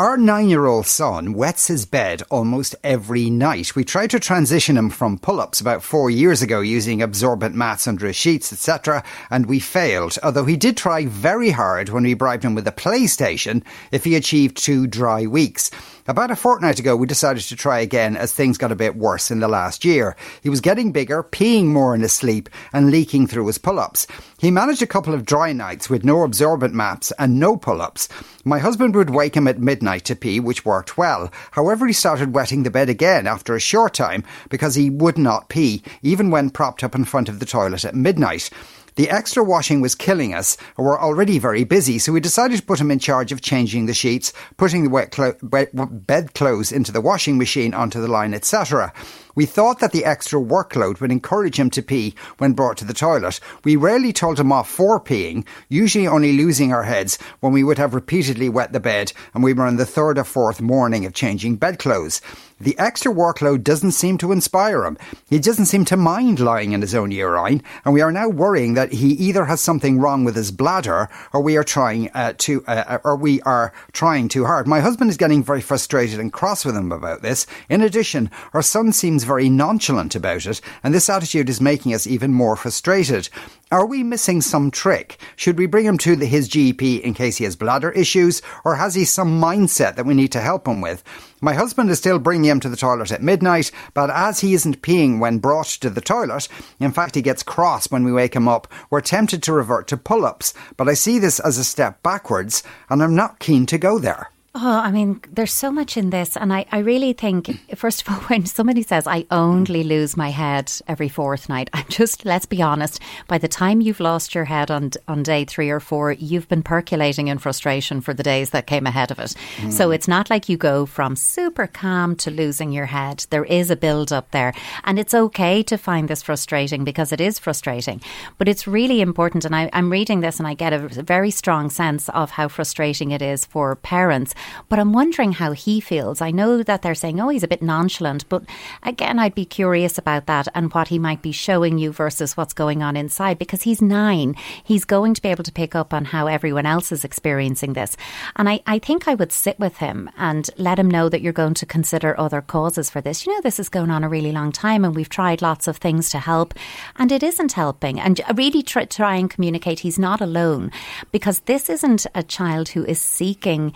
Our 0.01 0.17
nine 0.17 0.49
year 0.49 0.65
old 0.65 0.87
son 0.87 1.33
wets 1.33 1.67
his 1.67 1.85
bed 1.85 2.23
almost 2.31 2.75
every 2.83 3.29
night. 3.29 3.75
We 3.75 3.83
tried 3.83 4.09
to 4.09 4.19
transition 4.19 4.75
him 4.75 4.89
from 4.89 5.19
pull 5.19 5.39
ups 5.39 5.61
about 5.61 5.83
four 5.83 6.09
years 6.09 6.41
ago 6.41 6.59
using 6.59 7.03
absorbent 7.03 7.53
mats 7.53 7.87
under 7.87 8.07
his 8.07 8.15
sheets, 8.15 8.51
etc., 8.51 9.03
and 9.29 9.45
we 9.45 9.59
failed, 9.59 10.17
although 10.23 10.45
he 10.45 10.57
did 10.57 10.75
try 10.75 11.05
very 11.05 11.51
hard 11.51 11.89
when 11.89 12.01
we 12.01 12.15
bribed 12.15 12.43
him 12.43 12.55
with 12.55 12.67
a 12.67 12.71
PlayStation 12.71 13.63
if 13.91 14.03
he 14.03 14.15
achieved 14.15 14.57
two 14.57 14.87
dry 14.87 15.27
weeks. 15.27 15.69
About 16.07 16.31
a 16.31 16.35
fortnight 16.35 16.79
ago, 16.79 16.95
we 16.95 17.05
decided 17.05 17.43
to 17.43 17.55
try 17.55 17.79
again 17.79 18.17
as 18.17 18.33
things 18.33 18.57
got 18.57 18.71
a 18.71 18.75
bit 18.75 18.95
worse 18.95 19.29
in 19.29 19.39
the 19.39 19.47
last 19.47 19.85
year. 19.85 20.15
He 20.41 20.49
was 20.49 20.59
getting 20.59 20.91
bigger, 20.91 21.21
peeing 21.21 21.65
more 21.65 21.93
in 21.93 22.01
his 22.01 22.11
sleep, 22.11 22.49
and 22.73 22.89
leaking 22.89 23.27
through 23.27 23.45
his 23.45 23.59
pull 23.59 23.79
ups. 23.79 24.07
He 24.39 24.49
managed 24.49 24.81
a 24.81 24.87
couple 24.87 25.13
of 25.13 25.25
dry 25.25 25.53
nights 25.53 25.91
with 25.91 26.03
no 26.03 26.23
absorbent 26.23 26.73
mats 26.73 27.13
and 27.19 27.39
no 27.39 27.55
pull 27.55 27.83
ups. 27.83 28.09
My 28.43 28.57
husband 28.57 28.95
would 28.95 29.11
wake 29.11 29.35
him 29.35 29.47
at 29.47 29.59
midnight 29.59 30.05
to 30.05 30.15
pee, 30.15 30.39
which 30.39 30.65
worked 30.65 30.97
well. 30.97 31.31
However, 31.51 31.85
he 31.85 31.93
started 31.93 32.33
wetting 32.33 32.63
the 32.63 32.71
bed 32.71 32.89
again 32.89 33.27
after 33.27 33.55
a 33.55 33.59
short 33.59 33.93
time 33.93 34.23
because 34.49 34.73
he 34.73 34.89
would 34.89 35.19
not 35.19 35.49
pee, 35.49 35.83
even 36.01 36.31
when 36.31 36.49
propped 36.49 36.83
up 36.83 36.95
in 36.95 37.05
front 37.05 37.29
of 37.29 37.39
the 37.39 37.45
toilet 37.45 37.85
at 37.85 37.93
midnight. 37.93 38.49
The 38.95 39.09
extra 39.09 39.43
washing 39.43 39.79
was 39.79 39.95
killing 39.95 40.33
us, 40.33 40.57
we're 40.77 40.99
already 40.99 41.39
very 41.39 41.63
busy, 41.63 41.97
so 41.97 42.11
we 42.11 42.19
decided 42.19 42.57
to 42.57 42.63
put 42.63 42.81
him 42.81 42.91
in 42.91 42.99
charge 42.99 43.31
of 43.31 43.41
changing 43.41 43.85
the 43.85 43.93
sheets, 43.93 44.33
putting 44.57 44.83
the 44.83 44.89
wet, 44.89 45.11
clo- 45.11 45.35
wet 45.41 45.69
bed 46.05 46.33
clothes 46.33 46.71
into 46.73 46.91
the 46.91 46.99
washing 46.99 47.37
machine 47.37 47.73
onto 47.73 48.01
the 48.01 48.09
line, 48.09 48.33
etc. 48.33 48.91
We 49.35 49.45
thought 49.45 49.79
that 49.79 49.91
the 49.91 50.05
extra 50.05 50.39
workload 50.39 50.99
would 50.99 51.11
encourage 51.11 51.59
him 51.59 51.69
to 51.71 51.81
pee 51.81 52.15
when 52.37 52.53
brought 52.53 52.77
to 52.77 52.85
the 52.85 52.93
toilet. 52.93 53.39
We 53.63 53.75
rarely 53.75 54.13
told 54.13 54.39
him 54.39 54.51
off 54.51 54.69
for 54.69 54.99
peeing, 54.99 55.45
usually 55.69 56.07
only 56.07 56.33
losing 56.33 56.73
our 56.73 56.83
heads 56.83 57.17
when 57.39 57.53
we 57.53 57.63
would 57.63 57.77
have 57.77 57.93
repeatedly 57.93 58.49
wet 58.49 58.73
the 58.73 58.79
bed 58.79 59.13
and 59.33 59.43
we 59.43 59.53
were 59.53 59.65
on 59.65 59.77
the 59.77 59.85
third 59.85 60.17
or 60.17 60.23
fourth 60.23 60.61
morning 60.61 61.05
of 61.05 61.13
changing 61.13 61.55
bedclothes. 61.55 62.21
The 62.61 62.77
extra 62.77 63.11
workload 63.11 63.63
doesn't 63.63 63.93
seem 63.93 64.19
to 64.19 64.31
inspire 64.31 64.85
him. 64.85 64.95
He 65.27 65.39
doesn't 65.39 65.65
seem 65.65 65.83
to 65.85 65.97
mind 65.97 66.39
lying 66.39 66.73
in 66.73 66.81
his 66.81 66.93
own 66.93 67.09
urine, 67.09 67.63
and 67.83 67.91
we 67.91 68.01
are 68.01 68.11
now 68.11 68.29
worrying 68.29 68.75
that 68.75 68.93
he 68.93 69.13
either 69.13 69.45
has 69.45 69.61
something 69.61 69.99
wrong 69.99 70.25
with 70.25 70.35
his 70.35 70.51
bladder, 70.51 71.09
or 71.33 71.41
we 71.41 71.57
are 71.57 71.63
trying 71.63 72.11
uh, 72.11 72.33
to, 72.37 72.63
uh, 72.67 72.99
or 73.03 73.15
we 73.15 73.41
are 73.41 73.73
trying 73.93 74.27
too 74.27 74.45
hard. 74.45 74.67
My 74.67 74.79
husband 74.79 75.09
is 75.09 75.17
getting 75.17 75.43
very 75.43 75.61
frustrated 75.61 76.19
and 76.19 76.31
cross 76.31 76.63
with 76.63 76.75
him 76.75 76.91
about 76.91 77.23
this. 77.23 77.47
In 77.67 77.81
addition, 77.81 78.29
our 78.53 78.61
son 78.61 78.93
seems 78.93 79.20
seems 79.21 79.27
very 79.27 79.49
nonchalant 79.49 80.15
about 80.15 80.47
it, 80.47 80.61
and 80.83 80.95
this 80.95 81.07
attitude 81.07 81.47
is 81.47 81.61
making 81.61 81.93
us 81.93 82.07
even 82.07 82.33
more 82.33 82.55
frustrated. 82.55 83.29
Are 83.71 83.85
we 83.85 84.01
missing 84.03 84.41
some 84.41 84.71
trick? 84.71 85.19
Should 85.35 85.59
we 85.59 85.67
bring 85.67 85.85
him 85.85 85.99
to 85.99 86.15
the, 86.15 86.25
his 86.25 86.49
GP 86.49 87.01
in 87.01 87.13
case 87.13 87.37
he 87.37 87.43
has 87.43 87.55
bladder 87.55 87.91
issues, 87.91 88.41
or 88.65 88.75
has 88.75 88.95
he 88.95 89.05
some 89.05 89.39
mindset 89.39 89.95
that 89.95 90.07
we 90.07 90.15
need 90.15 90.31
to 90.31 90.41
help 90.41 90.67
him 90.67 90.81
with? 90.81 91.03
My 91.39 91.53
husband 91.53 91.91
is 91.91 91.99
still 91.99 92.17
bringing 92.17 92.49
him 92.49 92.59
to 92.61 92.69
the 92.69 92.75
toilet 92.75 93.11
at 93.11 93.21
midnight, 93.21 93.71
but 93.93 94.09
as 94.09 94.39
he 94.39 94.55
isn't 94.55 94.81
peeing 94.81 95.19
when 95.19 95.37
brought 95.37 95.67
to 95.81 95.91
the 95.91 96.01
toilet, 96.01 96.47
in 96.79 96.91
fact 96.91 97.13
he 97.13 97.21
gets 97.21 97.43
cross 97.43 97.91
when 97.91 98.03
we 98.03 98.11
wake 98.11 98.35
him 98.35 98.47
up, 98.47 98.67
we're 98.89 99.01
tempted 99.01 99.43
to 99.43 99.53
revert 99.53 99.87
to 99.89 99.97
pull-ups, 99.97 100.55
but 100.77 100.89
I 100.89 100.95
see 100.95 101.19
this 101.19 101.39
as 101.39 101.59
a 101.59 101.63
step 101.63 102.01
backwards, 102.01 102.63
and 102.89 103.03
I'm 103.03 103.15
not 103.15 103.37
keen 103.37 103.67
to 103.67 103.77
go 103.77 103.99
there. 103.99 104.31
Oh, 104.53 104.81
I 104.83 104.91
mean, 104.91 105.21
there's 105.31 105.53
so 105.53 105.71
much 105.71 105.95
in 105.95 106.09
this. 106.09 106.35
And 106.35 106.51
I, 106.51 106.65
I 106.73 106.79
really 106.79 107.13
think, 107.13 107.57
first 107.77 108.01
of 108.01 108.09
all, 108.09 108.19
when 108.27 108.45
somebody 108.45 108.81
says, 108.83 109.07
I 109.07 109.25
only 109.31 109.81
lose 109.85 110.17
my 110.17 110.29
head 110.29 110.69
every 110.89 111.07
fourth 111.07 111.47
night, 111.47 111.69
I'm 111.73 111.85
just, 111.87 112.25
let's 112.25 112.45
be 112.45 112.61
honest, 112.61 112.99
by 113.29 113.37
the 113.37 113.47
time 113.47 113.79
you've 113.79 114.01
lost 114.01 114.35
your 114.35 114.43
head 114.43 114.69
on, 114.69 114.91
on 115.07 115.23
day 115.23 115.45
three 115.45 115.69
or 115.69 115.79
four, 115.79 116.11
you've 116.11 116.49
been 116.49 116.63
percolating 116.63 117.29
in 117.29 117.37
frustration 117.37 118.01
for 118.01 118.13
the 118.13 118.23
days 118.23 118.49
that 118.49 118.67
came 118.67 118.85
ahead 118.85 119.09
of 119.09 119.19
it. 119.19 119.35
Mm. 119.57 119.71
So 119.71 119.89
it's 119.89 120.07
not 120.07 120.29
like 120.29 120.49
you 120.49 120.57
go 120.57 120.85
from 120.85 121.15
super 121.15 121.65
calm 121.65 122.17
to 122.17 122.29
losing 122.29 122.73
your 122.73 122.87
head. 122.87 123.25
There 123.29 123.45
is 123.45 123.71
a 123.71 123.77
build 123.77 124.11
up 124.11 124.31
there. 124.31 124.53
And 124.83 124.99
it's 124.99 125.13
okay 125.13 125.63
to 125.63 125.77
find 125.77 126.09
this 126.09 126.23
frustrating 126.23 126.83
because 126.83 127.13
it 127.13 127.21
is 127.21 127.39
frustrating. 127.39 128.01
But 128.37 128.49
it's 128.49 128.67
really 128.67 128.99
important. 128.99 129.45
And 129.45 129.55
I, 129.55 129.69
I'm 129.71 129.89
reading 129.89 130.19
this 130.19 130.39
and 130.39 130.47
I 130.47 130.55
get 130.55 130.73
a 130.73 130.89
very 130.89 131.31
strong 131.31 131.69
sense 131.69 132.09
of 132.09 132.31
how 132.31 132.49
frustrating 132.49 133.11
it 133.11 133.21
is 133.21 133.45
for 133.45 133.77
parents 133.77 134.35
but 134.69 134.79
I'm 134.79 134.93
wondering 134.93 135.33
how 135.33 135.51
he 135.51 135.79
feels. 135.79 136.21
I 136.21 136.31
know 136.31 136.63
that 136.63 136.81
they're 136.81 136.95
saying, 136.95 137.19
oh, 137.19 137.29
he's 137.29 137.43
a 137.43 137.47
bit 137.47 137.61
nonchalant, 137.61 138.27
but 138.29 138.43
again, 138.83 139.19
I'd 139.19 139.35
be 139.35 139.45
curious 139.45 139.97
about 139.97 140.25
that 140.27 140.47
and 140.53 140.73
what 140.73 140.89
he 140.89 140.99
might 140.99 141.21
be 141.21 141.31
showing 141.31 141.77
you 141.77 141.91
versus 141.91 142.35
what's 142.35 142.53
going 142.53 142.83
on 142.83 142.95
inside 142.95 143.37
because 143.37 143.63
he's 143.63 143.81
nine. 143.81 144.35
He's 144.63 144.85
going 144.85 145.13
to 145.13 145.21
be 145.21 145.29
able 145.29 145.43
to 145.43 145.51
pick 145.51 145.75
up 145.75 145.93
on 145.93 146.05
how 146.05 146.27
everyone 146.27 146.65
else 146.65 146.91
is 146.91 147.03
experiencing 147.03 147.73
this. 147.73 147.97
And 148.35 148.49
I, 148.49 148.61
I 148.65 148.79
think 148.79 149.07
I 149.07 149.15
would 149.15 149.31
sit 149.31 149.59
with 149.59 149.77
him 149.77 150.09
and 150.17 150.49
let 150.57 150.79
him 150.79 150.89
know 150.89 151.09
that 151.09 151.21
you're 151.21 151.33
going 151.33 151.53
to 151.55 151.65
consider 151.65 152.19
other 152.19 152.41
causes 152.41 152.89
for 152.89 153.01
this. 153.01 153.25
You 153.25 153.33
know, 153.33 153.41
this 153.41 153.59
is 153.59 153.69
going 153.69 153.91
on 153.91 154.03
a 154.03 154.09
really 154.09 154.31
long 154.31 154.51
time 154.51 154.85
and 154.85 154.95
we've 154.95 155.09
tried 155.09 155.41
lots 155.41 155.67
of 155.67 155.77
things 155.77 156.09
to 156.11 156.19
help 156.19 156.53
and 156.97 157.11
it 157.11 157.23
isn't 157.23 157.53
helping. 157.53 157.99
And 157.99 158.21
really 158.35 158.63
try, 158.63 158.85
try 158.85 159.15
and 159.15 159.29
communicate 159.29 159.79
he's 159.79 159.99
not 159.99 160.21
alone 160.21 160.71
because 161.11 161.41
this 161.41 161.69
isn't 161.69 162.05
a 162.15 162.23
child 162.23 162.69
who 162.69 162.85
is 162.85 163.01
seeking 163.01 163.73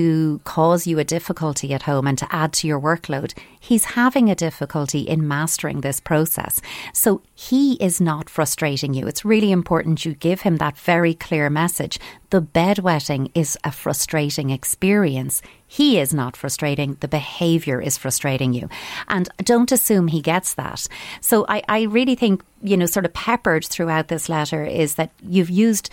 to 0.00 0.40
cause 0.44 0.86
you 0.86 0.98
a 0.98 1.04
difficulty 1.04 1.74
at 1.74 1.82
home 1.82 2.06
and 2.06 2.16
to 2.16 2.26
add 2.30 2.54
to 2.54 2.66
your 2.66 2.80
workload. 2.80 3.36
He's 3.60 3.84
having 3.84 4.30
a 4.30 4.34
difficulty 4.34 5.00
in 5.00 5.28
mastering 5.28 5.82
this 5.82 6.00
process. 6.00 6.62
So 6.94 7.20
he 7.34 7.74
is 7.74 8.00
not 8.00 8.30
frustrating 8.30 8.94
you. 8.94 9.06
It's 9.06 9.26
really 9.26 9.52
important 9.52 10.06
you 10.06 10.14
give 10.14 10.40
him 10.40 10.56
that 10.56 10.78
very 10.78 11.12
clear 11.12 11.50
message. 11.50 11.98
The 12.30 12.40
bedwetting 12.40 13.30
is 13.34 13.58
a 13.64 13.72
frustrating 13.72 14.50
experience. 14.50 15.42
He 15.66 15.98
is 15.98 16.14
not 16.14 16.36
frustrating. 16.36 16.96
The 17.00 17.08
behavior 17.08 17.80
is 17.80 17.98
frustrating 17.98 18.52
you. 18.52 18.68
And 19.08 19.28
don't 19.38 19.72
assume 19.72 20.06
he 20.08 20.20
gets 20.20 20.54
that. 20.54 20.86
So 21.20 21.44
I, 21.48 21.62
I 21.68 21.82
really 21.82 22.14
think, 22.14 22.42
you 22.62 22.76
know, 22.76 22.86
sort 22.86 23.04
of 23.04 23.12
peppered 23.12 23.64
throughout 23.64 24.08
this 24.08 24.28
letter 24.28 24.64
is 24.64 24.94
that 24.94 25.10
you've 25.22 25.50
used 25.50 25.90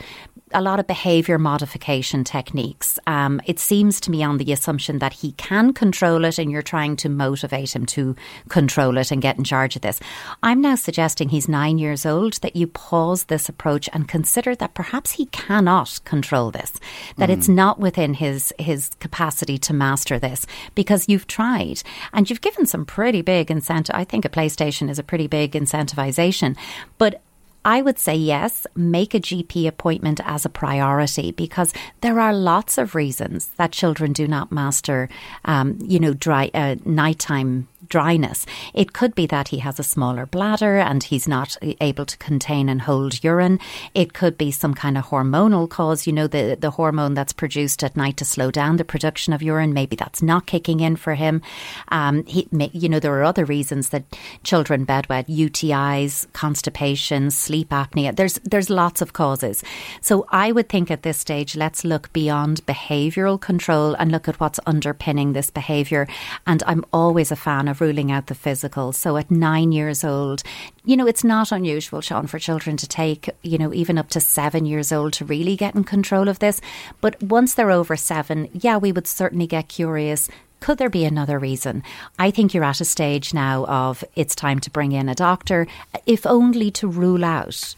a 0.54 0.62
lot 0.62 0.80
of 0.80 0.88
behaviour 0.88 1.38
modification 1.38 2.24
techniques. 2.24 2.98
Um, 3.06 3.42
it 3.46 3.60
seems 3.60 4.00
to 4.02 4.12
me 4.12 4.24
on 4.24 4.38
the 4.38 4.54
assumption 4.54 5.00
that 5.00 5.14
he 5.14 5.34
can 5.34 5.74
control 5.74 6.24
it 6.24 6.40
and 6.40 6.50
you're 6.50 6.62
trying 6.62 6.96
to 6.98 7.10
motivate 7.10 7.76
him 7.76 7.86
to 7.88 8.16
control 8.48 8.98
it 8.98 9.12
and 9.12 9.22
get 9.22 9.38
in 9.38 9.44
charge 9.44 9.76
of 9.76 9.82
this. 9.82 10.00
I'm 10.42 10.62
now 10.62 10.76
suggesting 10.76 11.30
he's 11.30 11.50
nine 11.50 11.78
years 11.78 12.06
old 12.06 12.36
that 12.36 12.56
you 12.56 12.68
pause 12.68 13.26
this 13.26 13.50
approach 13.50 13.90
and 13.92 14.08
consider 14.08 14.56
that 14.56 14.74
perhaps 14.74 15.12
he 15.12 15.26
cannot 15.28 16.00
control 16.06 16.27
this, 16.52 16.74
that 17.18 17.30
mm. 17.30 17.34
it's 17.34 17.48
not 17.48 17.80
within 17.80 18.14
his, 18.14 18.54
his 18.60 18.92
capacity 19.00 19.58
to 19.60 19.74
master 19.74 20.20
this 20.20 20.46
because 20.76 21.08
you've 21.08 21.28
tried 21.28 21.82
and 22.14 22.30
you've 22.30 22.42
given 22.42 22.66
some 22.66 22.86
pretty 22.86 23.22
big 23.22 23.50
incentive. 23.50 23.96
I 23.96 24.04
think 24.04 24.26
a 24.26 24.30
PlayStation 24.30 24.90
is 24.90 25.00
a 25.00 25.04
pretty 25.04 25.28
big 25.28 25.52
incentivization, 25.54 26.58
but 26.98 27.22
I 27.68 27.82
would 27.82 28.00
say 28.00 28.16
yes, 28.16 28.66
make 28.76 29.14
a 29.14 29.20
GP 29.20 29.68
appointment 29.68 30.22
as 30.24 30.46
a 30.46 30.50
priority 30.50 31.34
because 31.34 31.74
there 32.00 32.18
are 32.18 32.34
lots 32.34 32.78
of 32.78 32.96
reasons 32.96 33.48
that 33.58 33.74
children 33.74 34.14
do 34.14 34.26
not 34.26 34.54
master, 34.54 35.10
um, 35.44 35.78
you 35.82 36.00
know, 36.00 36.14
dry 36.14 36.50
uh, 36.54 36.76
nighttime 36.86 37.68
dryness. 37.88 38.46
It 38.74 38.94
could 38.94 39.16
be 39.16 39.28
that 39.28 39.50
he 39.50 39.60
has 39.60 39.80
a 39.80 39.84
smaller 39.84 40.26
bladder 40.26 40.78
and 40.78 41.04
he's 41.04 41.28
not 41.28 41.56
able 41.62 42.06
to 42.06 42.18
contain 42.18 42.70
and 42.70 42.82
hold 42.82 43.24
urine. 43.24 43.60
It 43.94 44.14
could 44.14 44.38
be 44.38 44.52
some 44.52 44.74
kind 44.74 44.98
of 44.98 45.06
hormonal 45.06 45.70
cause, 45.70 46.08
you 46.08 46.14
know, 46.14 46.28
the, 46.28 46.58
the 46.60 46.72
hormone 46.72 47.14
that's 47.14 47.34
produced 47.34 47.84
at 47.84 47.96
night 47.96 48.18
to 48.18 48.26
slow 48.26 48.52
down 48.52 48.78
the 48.78 48.86
production 48.86 49.34
of 49.34 49.44
urine. 49.44 49.74
Maybe 49.74 49.96
that's 49.96 50.22
not 50.22 50.48
kicking 50.48 50.80
in 50.80 50.96
for 50.96 51.16
him. 51.16 51.42
Um, 51.90 52.26
he, 52.26 52.48
you 52.74 52.90
know, 52.90 53.00
there 53.00 53.14
are 53.14 53.24
other 53.24 53.46
reasons 53.46 53.90
that 53.90 54.04
children 54.44 54.86
bedwet, 54.86 55.28
UTIs, 55.28 56.32
constipation, 56.34 57.32
sleep 57.32 57.70
apnea. 57.70 58.16
There's, 58.16 58.40
there's 58.44 58.70
lots 58.70 59.02
of 59.02 59.14
causes. 59.14 59.64
So 60.02 60.26
I 60.30 60.52
would 60.52 60.70
think 60.70 60.90
at 60.90 61.04
this 61.04 61.18
stage, 61.18 61.56
let's 61.56 61.86
look 61.86 62.12
beyond 62.12 62.66
behavioural 62.66 63.40
control 63.40 63.94
and 63.96 64.12
look 64.12 64.28
at 64.28 64.40
what's 64.40 64.60
underpinning 64.66 65.34
this 65.34 65.52
behaviour. 65.52 66.08
And 66.46 66.64
I'm 66.66 66.84
always 66.92 67.32
a 67.32 67.36
fan 67.36 67.67
of 67.68 67.78
of 67.78 67.82
ruling 67.82 68.12
out 68.12 68.28
the 68.28 68.36
physical. 68.36 68.92
So 68.92 69.18
at 69.18 69.32
nine 69.32 69.72
years 69.72 70.04
old, 70.04 70.44
you 70.86 70.98
know, 70.98 71.08
it's 71.08 71.24
not 71.24 71.52
unusual, 71.52 72.02
Sean, 72.02 72.28
for 72.28 72.40
children 72.40 72.78
to 72.78 72.88
take, 72.88 73.30
you 73.44 73.58
know, 73.58 73.74
even 73.74 73.98
up 73.98 74.10
to 74.10 74.20
seven 74.20 74.66
years 74.66 74.92
old 74.92 75.14
to 75.14 75.26
really 75.26 75.56
get 75.56 75.76
in 75.76 75.84
control 75.84 76.28
of 76.28 76.40
this. 76.40 76.62
But 77.02 77.22
once 77.22 77.54
they're 77.54 77.72
over 77.72 77.96
seven, 77.96 78.50
yeah, 78.54 78.78
we 78.78 78.92
would 78.92 79.08
certainly 79.08 79.48
get 79.48 79.70
curious. 79.70 80.30
Could 80.60 80.80
there 80.80 80.90
be 80.90 81.06
another 81.06 81.38
reason? 81.38 81.84
I 82.18 82.32
think 82.32 82.54
you're 82.54 82.64
at 82.64 82.82
a 82.82 82.86
stage 82.86 83.34
now 83.34 83.66
of 83.66 84.04
it's 84.16 84.36
time 84.36 84.60
to 84.62 84.72
bring 84.72 84.92
in 84.92 85.08
a 85.08 85.16
doctor, 85.16 85.68
if 86.06 86.26
only 86.26 86.72
to 86.72 86.88
rule 86.88 87.24
out 87.24 87.76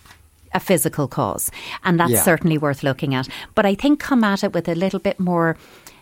a 0.54 0.60
physical 0.60 1.08
cause. 1.08 1.52
And 1.84 2.00
that's 2.00 2.12
yeah. 2.12 2.24
certainly 2.24 2.58
worth 2.58 2.82
looking 2.82 3.14
at. 3.14 3.28
But 3.54 3.66
I 3.66 3.76
think 3.76 4.00
come 4.00 4.24
at 4.24 4.44
it 4.44 4.54
with 4.54 4.68
a 4.68 4.76
little 4.76 5.00
bit 5.00 5.20
more 5.20 5.58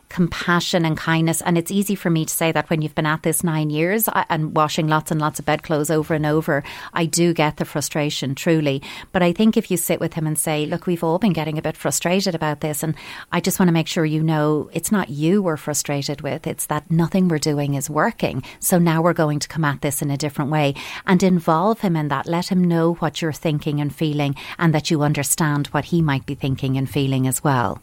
compassion 0.09 0.85
and 0.85 0.97
kindness. 0.97 1.41
And 1.41 1.57
it's 1.57 1.71
easy 1.71 1.95
for 1.95 2.09
me 2.09 2.25
to 2.25 2.33
say 2.33 2.51
that 2.51 2.69
when 2.69 2.81
you've 2.81 2.95
been 2.95 3.05
at 3.05 3.23
this 3.23 3.43
nine 3.43 3.69
years 3.69 4.07
and 4.29 4.55
washing 4.55 4.87
lots 4.87 5.11
and 5.11 5.19
lots 5.19 5.39
of 5.39 5.45
bedclothes 5.45 5.89
over 5.89 6.13
and 6.13 6.25
over, 6.25 6.63
I 6.93 7.05
do 7.05 7.33
get 7.33 7.57
the 7.57 7.65
frustration, 7.65 8.35
truly. 8.35 8.81
But 9.11 9.23
I 9.23 9.33
think 9.33 9.57
if 9.57 9.69
you 9.69 9.77
sit 9.77 9.99
with 9.99 10.13
him 10.13 10.27
and 10.27 10.37
say, 10.37 10.65
look, 10.65 10.87
we've 10.87 11.03
all 11.03 11.19
been 11.19 11.33
getting 11.33 11.57
a 11.57 11.61
bit 11.61 11.77
frustrated 11.77 12.35
about 12.35 12.61
this, 12.61 12.83
and 12.83 12.95
I 13.31 13.41
just 13.41 13.59
want 13.59 13.67
to 13.67 13.73
make 13.73 13.87
sure 13.87 14.05
you 14.05 14.23
know 14.23 14.69
it's 14.73 14.91
not 14.91 15.09
you 15.09 15.41
we're 15.41 15.57
frustrated 15.57 16.21
with, 16.21 16.47
it's 16.47 16.67
that 16.67 16.89
nothing 16.89 17.27
we're 17.27 17.37
doing 17.37 17.73
is 17.75 17.89
working. 17.89 18.43
So 18.59 18.77
now 18.77 19.01
we're 19.01 19.13
going 19.13 19.39
to 19.39 19.47
come 19.47 19.65
at 19.65 19.81
this 19.81 20.01
in 20.01 20.09
a 20.09 20.17
different 20.17 20.51
way 20.51 20.75
and 21.05 21.21
involve 21.21 21.81
him 21.81 21.95
in 21.95 22.07
that. 22.09 22.27
Let 22.27 22.51
him 22.51 22.63
know 22.63 22.93
what 22.95 23.21
you're 23.21 23.33
thinking 23.33 23.81
and 23.81 23.93
feeling, 23.93 24.35
and 24.57 24.73
that 24.73 24.89
you 24.89 25.01
understand 25.01 25.67
what 25.67 25.85
he 25.85 26.01
might 26.01 26.25
be 26.25 26.35
thinking 26.35 26.77
and 26.77 26.89
feeling 26.89 27.27
as 27.27 27.43
well. 27.43 27.81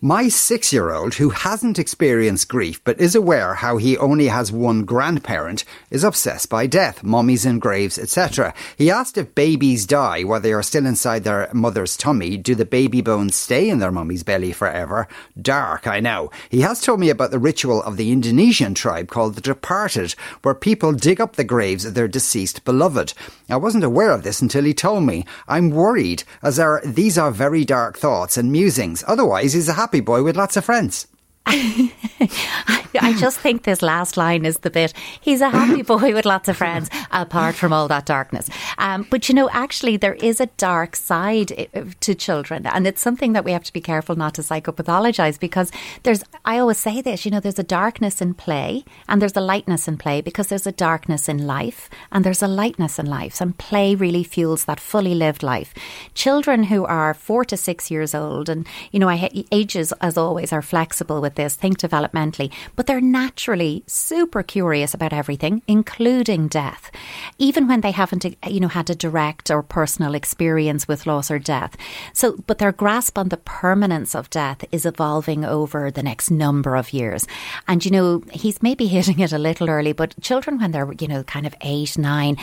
My 0.00 0.28
six 0.28 0.72
year 0.72 0.92
old, 0.92 1.14
who 1.14 1.30
hasn't 1.30 1.76
experienced 1.76 2.48
grief 2.48 2.80
but 2.84 3.00
is 3.00 3.16
aware 3.16 3.54
how 3.54 3.78
he 3.78 3.98
only 3.98 4.28
has 4.28 4.52
one 4.52 4.84
grandparent, 4.84 5.64
is 5.90 6.04
obsessed 6.04 6.48
by 6.48 6.68
death, 6.68 7.02
mummies 7.02 7.44
and 7.44 7.60
graves, 7.60 7.98
etc. 7.98 8.54
He 8.76 8.92
asked 8.92 9.18
if 9.18 9.34
babies 9.34 9.86
die 9.86 10.22
while 10.22 10.38
they 10.38 10.52
are 10.52 10.62
still 10.62 10.86
inside 10.86 11.24
their 11.24 11.50
mother's 11.52 11.96
tummy. 11.96 12.36
Do 12.36 12.54
the 12.54 12.64
baby 12.64 13.00
bones 13.00 13.34
stay 13.34 13.68
in 13.68 13.80
their 13.80 13.90
mummy's 13.90 14.22
belly 14.22 14.52
forever? 14.52 15.08
Dark, 15.42 15.88
I 15.88 15.98
know. 15.98 16.30
He 16.48 16.60
has 16.60 16.80
told 16.80 17.00
me 17.00 17.10
about 17.10 17.32
the 17.32 17.40
ritual 17.40 17.82
of 17.82 17.96
the 17.96 18.12
Indonesian 18.12 18.74
tribe 18.74 19.08
called 19.08 19.34
the 19.34 19.40
Departed, 19.40 20.12
where 20.42 20.54
people 20.54 20.92
dig 20.92 21.20
up 21.20 21.34
the 21.34 21.42
graves 21.42 21.84
of 21.84 21.94
their 21.94 22.06
deceased 22.06 22.64
beloved. 22.64 23.14
I 23.50 23.56
wasn't 23.56 23.82
aware 23.82 24.12
of 24.12 24.22
this 24.22 24.40
until 24.40 24.62
he 24.62 24.74
told 24.74 25.02
me. 25.02 25.26
I'm 25.48 25.70
worried, 25.70 26.22
as 26.40 26.60
are, 26.60 26.80
these 26.84 27.18
are 27.18 27.32
very 27.32 27.64
dark 27.64 27.98
thoughts 27.98 28.36
and 28.36 28.52
musings. 28.52 29.02
Otherwise, 29.08 29.54
he's 29.54 29.68
a 29.68 29.72
happy 29.72 29.87
happy 29.88 30.00
boy 30.00 30.22
with 30.22 30.36
lots 30.36 30.54
of 30.58 30.66
friends. 30.66 31.06
I 33.00 33.14
just 33.18 33.40
think 33.40 33.62
this 33.62 33.80
last 33.80 34.16
line 34.16 34.44
is 34.44 34.58
the 34.58 34.70
bit. 34.70 34.92
He's 35.20 35.40
a 35.40 35.48
happy 35.48 35.82
boy 35.82 36.12
with 36.12 36.26
lots 36.26 36.48
of 36.48 36.58
friends, 36.58 36.90
apart 37.10 37.54
from 37.54 37.72
all 37.72 37.88
that 37.88 38.04
darkness. 38.04 38.50
Um, 38.76 39.06
but 39.08 39.28
you 39.28 39.34
know, 39.34 39.48
actually, 39.50 39.96
there 39.96 40.14
is 40.14 40.40
a 40.40 40.46
dark 40.58 40.94
side 40.94 41.52
eh, 41.52 41.84
to 42.00 42.14
children, 42.14 42.66
and 42.66 42.86
it's 42.86 43.00
something 43.00 43.32
that 43.32 43.44
we 43.44 43.52
have 43.52 43.64
to 43.64 43.72
be 43.72 43.80
careful 43.80 44.14
not 44.14 44.34
to 44.34 44.42
psychopathologize 44.42 45.40
because 45.40 45.72
there's. 46.02 46.22
I 46.44 46.58
always 46.58 46.78
say 46.78 47.00
this. 47.00 47.24
You 47.24 47.30
know, 47.30 47.40
there's 47.40 47.58
a 47.58 47.62
darkness 47.62 48.20
in 48.20 48.34
play, 48.34 48.84
and 49.08 49.22
there's 49.22 49.36
a 49.36 49.40
lightness 49.40 49.88
in 49.88 49.96
play 49.96 50.20
because 50.20 50.48
there's 50.48 50.66
a 50.66 50.72
darkness 50.72 51.30
in 51.30 51.46
life, 51.46 51.88
and 52.12 52.24
there's 52.24 52.42
a 52.42 52.48
lightness 52.48 52.98
in 52.98 53.06
life, 53.06 53.40
and 53.40 53.56
play 53.56 53.94
really 53.94 54.24
fuels 54.24 54.66
that 54.66 54.80
fully 54.80 55.14
lived 55.14 55.42
life. 55.42 55.72
Children 56.12 56.64
who 56.64 56.84
are 56.84 57.14
four 57.14 57.44
to 57.46 57.56
six 57.56 57.90
years 57.90 58.14
old, 58.14 58.50
and 58.50 58.66
you 58.92 58.98
know, 58.98 59.08
I, 59.08 59.30
ages 59.50 59.92
as 60.00 60.18
always 60.18 60.52
are 60.52 60.62
flexible 60.62 61.22
with 61.22 61.37
this. 61.38 61.54
Think 61.54 61.78
developmentally, 61.78 62.52
but 62.76 62.86
they're 62.86 63.00
naturally 63.00 63.84
super 63.86 64.42
curious 64.42 64.92
about 64.92 65.14
everything, 65.14 65.62
including 65.66 66.48
death, 66.48 66.90
even 67.38 67.66
when 67.66 67.80
they 67.80 67.92
haven't, 67.92 68.26
you 68.46 68.60
know, 68.60 68.68
had 68.68 68.90
a 68.90 68.94
direct 68.94 69.50
or 69.50 69.62
personal 69.62 70.14
experience 70.14 70.86
with 70.86 71.06
loss 71.06 71.30
or 71.30 71.38
death. 71.38 71.76
So, 72.12 72.36
but 72.46 72.58
their 72.58 72.72
grasp 72.72 73.16
on 73.16 73.30
the 73.30 73.38
permanence 73.38 74.14
of 74.14 74.28
death 74.28 74.64
is 74.72 74.84
evolving 74.84 75.44
over 75.46 75.90
the 75.90 76.02
next 76.02 76.30
number 76.30 76.76
of 76.76 76.92
years. 76.92 77.26
And, 77.66 77.84
you 77.84 77.90
know, 77.90 78.22
he's 78.32 78.62
maybe 78.62 78.86
hitting 78.98 79.20
it 79.20 79.32
a 79.32 79.38
little 79.38 79.70
early, 79.70 79.92
but 79.92 80.20
children, 80.20 80.58
when 80.58 80.72
they're, 80.72 80.92
you 81.00 81.08
know, 81.08 81.22
kind 81.22 81.46
of 81.46 81.54
eight, 81.62 81.96
nine, 81.96 82.36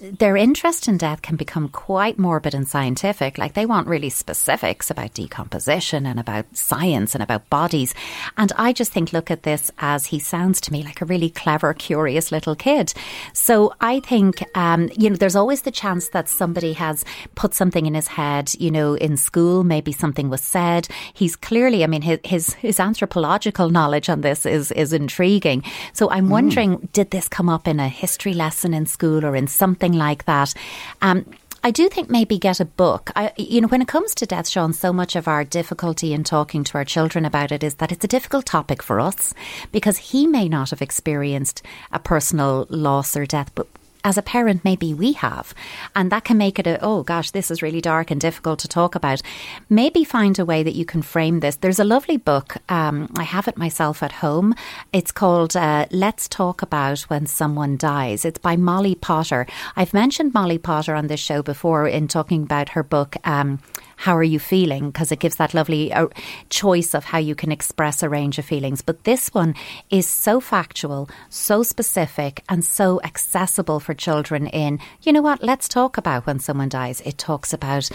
their 0.00 0.36
interest 0.36 0.88
in 0.88 0.98
death 0.98 1.22
can 1.22 1.36
become 1.36 1.68
quite 1.68 2.18
morbid 2.18 2.54
and 2.54 2.68
scientific. 2.68 3.38
Like 3.38 3.54
they 3.54 3.66
want 3.66 3.88
really 3.88 4.10
specifics 4.10 4.90
about 4.90 5.14
decomposition 5.14 6.04
and 6.06 6.20
about 6.20 6.44
science 6.54 7.14
and 7.14 7.22
about 7.22 7.48
bodies. 7.48 7.94
And 8.36 8.52
I 8.56 8.72
just 8.72 8.92
think, 8.92 9.12
look 9.12 9.30
at 9.30 9.42
this 9.42 9.70
as 9.78 10.06
he 10.06 10.18
sounds 10.18 10.60
to 10.62 10.72
me 10.72 10.82
like 10.82 11.00
a 11.00 11.04
really 11.04 11.30
clever, 11.30 11.74
curious 11.74 12.32
little 12.32 12.54
kid. 12.54 12.92
So 13.32 13.74
I 13.80 14.00
think, 14.00 14.44
um, 14.56 14.90
you 14.96 15.10
know, 15.10 15.16
there's 15.16 15.36
always 15.36 15.62
the 15.62 15.70
chance 15.70 16.08
that 16.08 16.28
somebody 16.28 16.72
has 16.74 17.04
put 17.34 17.54
something 17.54 17.86
in 17.86 17.94
his 17.94 18.08
head, 18.08 18.52
you 18.58 18.70
know, 18.70 18.94
in 18.94 19.16
school, 19.16 19.64
maybe 19.64 19.92
something 19.92 20.30
was 20.30 20.40
said. 20.40 20.88
He's 21.14 21.36
clearly, 21.36 21.84
I 21.84 21.86
mean, 21.86 22.02
his, 22.02 22.18
his, 22.24 22.54
his 22.54 22.80
anthropological 22.80 23.70
knowledge 23.70 24.08
on 24.08 24.22
this 24.22 24.46
is, 24.46 24.72
is 24.72 24.92
intriguing. 24.92 25.62
So 25.92 26.10
I'm 26.10 26.26
mm. 26.26 26.30
wondering, 26.30 26.88
did 26.92 27.10
this 27.10 27.28
come 27.28 27.48
up 27.48 27.68
in 27.68 27.80
a 27.80 27.88
history 27.88 28.34
lesson 28.34 28.74
in 28.74 28.86
school 28.86 29.24
or 29.24 29.36
in 29.36 29.46
something 29.46 29.92
like 29.92 30.24
that? 30.24 30.54
Um, 31.00 31.26
I 31.64 31.70
do 31.70 31.88
think 31.88 32.10
maybe 32.10 32.38
get 32.38 32.58
a 32.58 32.64
book. 32.64 33.12
I, 33.14 33.32
you 33.36 33.60
know, 33.60 33.68
when 33.68 33.82
it 33.82 33.86
comes 33.86 34.16
to 34.16 34.26
death, 34.26 34.48
Sean, 34.48 34.72
so 34.72 34.92
much 34.92 35.14
of 35.14 35.28
our 35.28 35.44
difficulty 35.44 36.12
in 36.12 36.24
talking 36.24 36.64
to 36.64 36.76
our 36.76 36.84
children 36.84 37.24
about 37.24 37.52
it 37.52 37.62
is 37.62 37.74
that 37.76 37.92
it's 37.92 38.04
a 38.04 38.08
difficult 38.08 38.46
topic 38.46 38.82
for 38.82 38.98
us 38.98 39.32
because 39.70 39.96
he 39.96 40.26
may 40.26 40.48
not 40.48 40.70
have 40.70 40.82
experienced 40.82 41.62
a 41.92 42.00
personal 42.00 42.66
loss 42.68 43.16
or 43.16 43.26
death, 43.26 43.52
but 43.54 43.68
as 44.04 44.18
a 44.18 44.22
parent, 44.22 44.64
maybe 44.64 44.92
we 44.94 45.12
have. 45.12 45.54
And 45.94 46.10
that 46.10 46.24
can 46.24 46.38
make 46.38 46.58
it 46.58 46.66
a, 46.66 46.82
oh 46.82 47.02
gosh, 47.02 47.30
this 47.30 47.50
is 47.50 47.62
really 47.62 47.80
dark 47.80 48.10
and 48.10 48.20
difficult 48.20 48.58
to 48.60 48.68
talk 48.68 48.94
about. 48.94 49.22
Maybe 49.68 50.04
find 50.04 50.38
a 50.38 50.44
way 50.44 50.62
that 50.62 50.74
you 50.74 50.84
can 50.84 51.02
frame 51.02 51.40
this. 51.40 51.56
There's 51.56 51.78
a 51.78 51.84
lovely 51.84 52.16
book. 52.16 52.56
Um, 52.68 53.12
I 53.16 53.22
have 53.22 53.48
it 53.48 53.56
myself 53.56 54.02
at 54.02 54.12
home. 54.12 54.54
It's 54.92 55.12
called 55.12 55.56
uh, 55.56 55.86
Let's 55.90 56.28
Talk 56.28 56.62
About 56.62 57.00
When 57.02 57.26
Someone 57.26 57.76
Dies. 57.76 58.24
It's 58.24 58.38
by 58.38 58.56
Molly 58.56 58.94
Potter. 58.94 59.46
I've 59.76 59.94
mentioned 59.94 60.34
Molly 60.34 60.58
Potter 60.58 60.94
on 60.94 61.06
this 61.06 61.20
show 61.20 61.42
before 61.42 61.86
in 61.86 62.08
talking 62.08 62.42
about 62.42 62.70
her 62.70 62.82
book. 62.82 63.16
Um, 63.24 63.60
how 63.96 64.16
are 64.16 64.22
you 64.22 64.38
feeling? 64.38 64.90
Because 64.90 65.12
it 65.12 65.18
gives 65.18 65.36
that 65.36 65.54
lovely 65.54 65.92
uh, 65.92 66.08
choice 66.50 66.94
of 66.94 67.04
how 67.04 67.18
you 67.18 67.34
can 67.34 67.52
express 67.52 68.02
a 68.02 68.08
range 68.08 68.38
of 68.38 68.44
feelings. 68.44 68.82
But 68.82 69.04
this 69.04 69.32
one 69.34 69.54
is 69.90 70.08
so 70.08 70.40
factual, 70.40 71.08
so 71.28 71.62
specific, 71.62 72.42
and 72.48 72.64
so 72.64 73.00
accessible 73.02 73.80
for 73.80 73.94
children. 73.94 74.46
In, 74.48 74.78
you 75.02 75.12
know 75.12 75.22
what, 75.22 75.42
let's 75.42 75.68
talk 75.68 75.96
about 75.96 76.26
when 76.26 76.38
someone 76.38 76.68
dies. 76.68 77.00
It 77.02 77.18
talks 77.18 77.52
about 77.52 77.88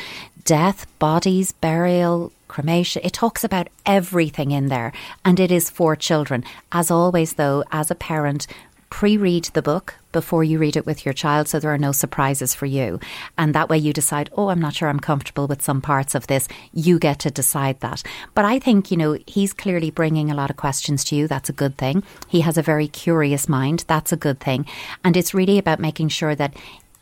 death, 0.44 0.88
bodies, 1.00 1.51
burial, 1.51 2.32
cremation. 2.48 3.01
It 3.04 3.13
talks 3.13 3.44
about 3.44 3.68
everything 3.86 4.51
in 4.51 4.68
there, 4.68 4.94
and 5.25 5.39
it 5.39 5.51
is 5.51 5.70
for 5.70 5.96
children. 5.96 6.44
As 6.72 6.89
always, 6.89 7.34
though, 7.34 7.63
as 7.72 7.92
a 7.92 7.96
parent, 7.96 8.48
pre 8.89 9.17
read 9.17 9.46
the 9.53 9.62
book 9.62 9.96
before 10.12 10.44
you 10.44 10.58
read 10.58 10.75
it 10.75 10.86
with 10.86 11.06
your 11.06 11.13
child 11.13 11.48
so 11.48 11.60
there 11.60 11.74
are 11.74 11.77
no 11.77 11.91
surprises 11.91 12.56
for 12.56 12.65
you. 12.65 13.00
And 13.38 13.53
that 13.53 13.70
way 13.70 13.77
you 13.77 13.94
decide, 13.94 14.29
oh, 14.36 14.50
I'm 14.50 14.60
not 14.60 14.74
sure 14.74 14.89
I'm 14.89 15.00
comfortable 15.00 15.48
with 15.48 15.62
some 15.62 15.82
parts 15.82 16.15
of 16.15 16.27
this. 16.27 16.48
You 16.74 16.98
get 16.98 17.20
to 17.20 17.32
decide 17.32 17.79
that. 17.82 18.01
But 18.34 18.46
I 18.46 18.60
think, 18.60 18.89
you 18.89 18.98
know, 18.98 19.17
he's 19.27 19.53
clearly 19.53 19.91
bringing 19.91 20.32
a 20.32 20.36
lot 20.36 20.50
of 20.50 20.56
questions 20.56 21.03
to 21.06 21.15
you. 21.15 21.27
That's 21.27 21.50
a 21.50 21.53
good 21.53 21.77
thing. 21.77 22.03
He 22.27 22.41
has 22.41 22.58
a 22.58 22.63
very 22.63 22.88
curious 22.88 23.48
mind. 23.48 23.86
That's 23.88 24.12
a 24.12 24.17
good 24.17 24.39
thing. 24.39 24.65
And 25.03 25.15
it's 25.15 25.34
really 25.34 25.58
about 25.58 25.79
making 25.79 26.10
sure 26.10 26.36
that 26.36 26.56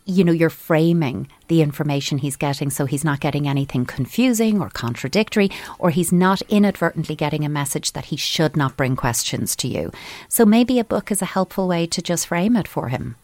you 0.05 0.23
know, 0.23 0.31
you're 0.31 0.49
framing 0.49 1.27
the 1.47 1.61
information 1.61 2.19
he's 2.19 2.35
getting 2.35 2.69
so 2.69 2.85
he's 2.85 3.03
not 3.03 3.19
getting 3.19 3.47
anything 3.47 3.85
confusing 3.85 4.61
or 4.61 4.69
contradictory, 4.69 5.49
or 5.79 5.89
he's 5.89 6.11
not 6.11 6.41
inadvertently 6.43 7.15
getting 7.15 7.43
a 7.43 7.49
message 7.49 7.93
that 7.93 8.05
he 8.05 8.15
should 8.15 8.55
not 8.55 8.77
bring 8.77 8.95
questions 8.95 9.55
to 9.57 9.67
you. 9.67 9.91
So 10.29 10.45
maybe 10.45 10.79
a 10.79 10.83
book 10.83 11.11
is 11.11 11.21
a 11.21 11.25
helpful 11.25 11.67
way 11.67 11.87
to 11.87 12.01
just 12.01 12.27
frame 12.27 12.55
it 12.55 12.67
for 12.67 12.89
him. 12.89 13.15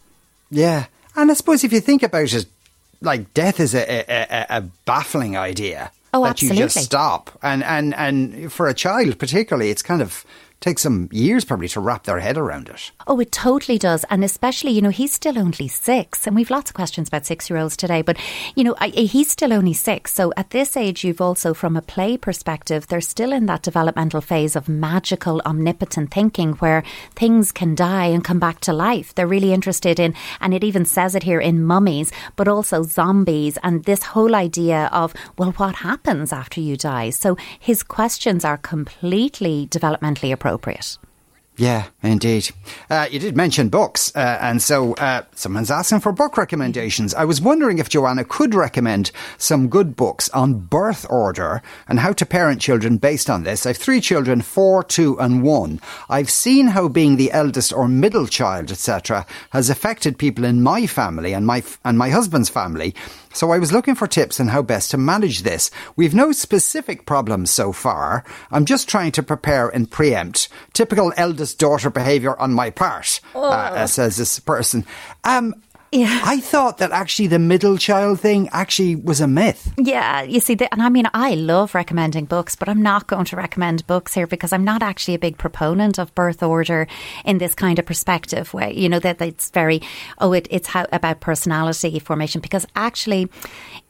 Yeah. 0.50 0.86
And 1.14 1.30
I 1.30 1.34
suppose 1.34 1.64
if 1.64 1.72
you 1.72 1.80
think 1.80 2.02
about 2.02 2.32
it, 2.32 2.46
like 3.00 3.32
death 3.34 3.60
is 3.60 3.74
a, 3.74 3.84
a, 3.88 4.04
a, 4.08 4.46
a 4.58 4.60
baffling 4.84 5.36
idea. 5.36 5.92
Oh, 6.14 6.24
that 6.24 6.30
absolutely. 6.30 6.58
you 6.58 6.64
just 6.64 6.84
stop, 6.84 7.38
and 7.42 7.64
and 7.64 7.94
and 7.94 8.52
for 8.52 8.68
a 8.68 8.74
child 8.74 9.18
particularly, 9.18 9.70
it's 9.70 9.80
kind 9.80 10.02
of 10.02 10.26
takes 10.62 10.82
some 10.82 11.08
years 11.10 11.44
probably 11.44 11.68
to 11.68 11.80
wrap 11.80 12.04
their 12.04 12.20
head 12.20 12.38
around 12.38 12.68
it. 12.68 12.92
Oh, 13.08 13.18
it 13.18 13.32
totally 13.32 13.78
does. 13.78 14.04
And 14.08 14.22
especially, 14.24 14.70
you 14.70 14.80
know, 14.80 14.90
he's 14.90 15.12
still 15.12 15.36
only 15.36 15.66
six. 15.66 16.26
And 16.26 16.36
we've 16.36 16.50
lots 16.50 16.70
of 16.70 16.74
questions 16.74 17.08
about 17.08 17.26
six 17.26 17.50
year 17.50 17.58
olds 17.58 17.76
today. 17.76 18.00
But, 18.00 18.16
you 18.54 18.62
know, 18.62 18.76
I, 18.78 18.88
he's 18.88 19.30
still 19.30 19.52
only 19.52 19.72
six. 19.72 20.14
So 20.14 20.32
at 20.36 20.50
this 20.50 20.76
age, 20.76 21.02
you've 21.02 21.20
also, 21.20 21.52
from 21.52 21.76
a 21.76 21.82
play 21.82 22.16
perspective, 22.16 22.86
they're 22.86 23.00
still 23.00 23.32
in 23.32 23.46
that 23.46 23.62
developmental 23.62 24.20
phase 24.20 24.54
of 24.54 24.68
magical, 24.68 25.42
omnipotent 25.44 26.12
thinking 26.12 26.52
where 26.54 26.84
things 27.16 27.50
can 27.50 27.74
die 27.74 28.06
and 28.06 28.22
come 28.22 28.38
back 28.38 28.60
to 28.60 28.72
life. 28.72 29.14
They're 29.14 29.26
really 29.26 29.52
interested 29.52 29.98
in, 29.98 30.14
and 30.40 30.54
it 30.54 30.62
even 30.62 30.84
says 30.84 31.16
it 31.16 31.24
here 31.24 31.40
in 31.40 31.64
mummies, 31.64 32.12
but 32.36 32.46
also 32.46 32.84
zombies 32.84 33.58
and 33.64 33.82
this 33.82 34.04
whole 34.04 34.36
idea 34.36 34.88
of, 34.92 35.12
well, 35.36 35.50
what 35.52 35.74
happens 35.74 36.32
after 36.32 36.60
you 36.60 36.76
die? 36.76 37.10
So 37.10 37.36
his 37.58 37.82
questions 37.82 38.44
are 38.44 38.58
completely 38.58 39.66
developmentally 39.66 40.32
appropriate 40.32 40.51
appropriate. 40.52 40.98
Yeah, 41.58 41.88
indeed. 42.02 42.50
Uh, 42.88 43.08
you 43.10 43.18
did 43.18 43.36
mention 43.36 43.68
books, 43.68 44.10
uh, 44.16 44.38
and 44.40 44.62
so 44.62 44.94
uh, 44.94 45.22
someone's 45.34 45.70
asking 45.70 46.00
for 46.00 46.10
book 46.10 46.38
recommendations. 46.38 47.12
I 47.12 47.26
was 47.26 47.42
wondering 47.42 47.76
if 47.78 47.90
Joanna 47.90 48.24
could 48.24 48.54
recommend 48.54 49.10
some 49.36 49.68
good 49.68 49.94
books 49.94 50.30
on 50.30 50.60
birth 50.60 51.04
order 51.10 51.60
and 51.86 52.00
how 52.00 52.14
to 52.14 52.24
parent 52.24 52.62
children 52.62 52.96
based 52.96 53.28
on 53.28 53.42
this. 53.42 53.66
I've 53.66 53.76
three 53.76 54.00
children, 54.00 54.40
four, 54.40 54.82
two, 54.82 55.20
and 55.20 55.42
one. 55.42 55.78
I've 56.08 56.30
seen 56.30 56.68
how 56.68 56.88
being 56.88 57.16
the 57.16 57.30
eldest 57.32 57.70
or 57.70 57.86
middle 57.86 58.26
child, 58.26 58.70
etc., 58.70 59.26
has 59.50 59.68
affected 59.68 60.16
people 60.16 60.44
in 60.44 60.62
my 60.62 60.86
family 60.86 61.34
and 61.34 61.46
my 61.46 61.62
and 61.84 61.98
my 61.98 62.08
husband's 62.08 62.48
family. 62.48 62.94
So 63.32 63.50
I 63.50 63.58
was 63.58 63.72
looking 63.72 63.94
for 63.94 64.06
tips 64.06 64.40
on 64.40 64.48
how 64.48 64.62
best 64.62 64.90
to 64.90 64.98
manage 64.98 65.42
this. 65.42 65.70
We've 65.96 66.14
no 66.14 66.32
specific 66.32 67.06
problems 67.06 67.50
so 67.50 67.72
far. 67.72 68.24
I'm 68.50 68.64
just 68.64 68.88
trying 68.88 69.12
to 69.12 69.22
prepare 69.22 69.68
and 69.68 69.90
preempt 69.90 70.48
typical 70.72 71.12
eldest 71.16 71.58
daughter 71.58 71.90
behaviour 71.90 72.38
on 72.38 72.52
my 72.52 72.70
part, 72.70 73.20
oh. 73.34 73.50
uh, 73.50 73.86
says 73.86 74.16
this 74.16 74.38
person. 74.38 74.84
Um, 75.24 75.54
yeah. 75.92 76.22
I 76.24 76.40
thought 76.40 76.78
that 76.78 76.90
actually 76.90 77.26
the 77.26 77.38
middle 77.38 77.76
child 77.76 78.18
thing 78.18 78.48
actually 78.50 78.96
was 78.96 79.20
a 79.20 79.28
myth. 79.28 79.72
Yeah, 79.76 80.22
you 80.22 80.40
see, 80.40 80.54
the, 80.54 80.72
and 80.72 80.82
I 80.82 80.88
mean, 80.88 81.06
I 81.12 81.34
love 81.34 81.74
recommending 81.74 82.24
books, 82.24 82.56
but 82.56 82.68
I'm 82.68 82.82
not 82.82 83.06
going 83.06 83.26
to 83.26 83.36
recommend 83.36 83.86
books 83.86 84.14
here 84.14 84.26
because 84.26 84.54
I'm 84.54 84.64
not 84.64 84.82
actually 84.82 85.14
a 85.14 85.18
big 85.18 85.36
proponent 85.36 85.98
of 85.98 86.14
birth 86.14 86.42
order 86.42 86.86
in 87.26 87.36
this 87.36 87.54
kind 87.54 87.78
of 87.78 87.84
perspective 87.84 88.54
way. 88.54 88.72
You 88.72 88.88
know, 88.88 89.00
that 89.00 89.20
it's 89.20 89.50
very, 89.50 89.82
oh, 90.18 90.32
it, 90.32 90.48
it's 90.50 90.68
how, 90.68 90.86
about 90.92 91.20
personality 91.20 91.98
formation 91.98 92.40
because 92.40 92.66
actually, 92.74 93.28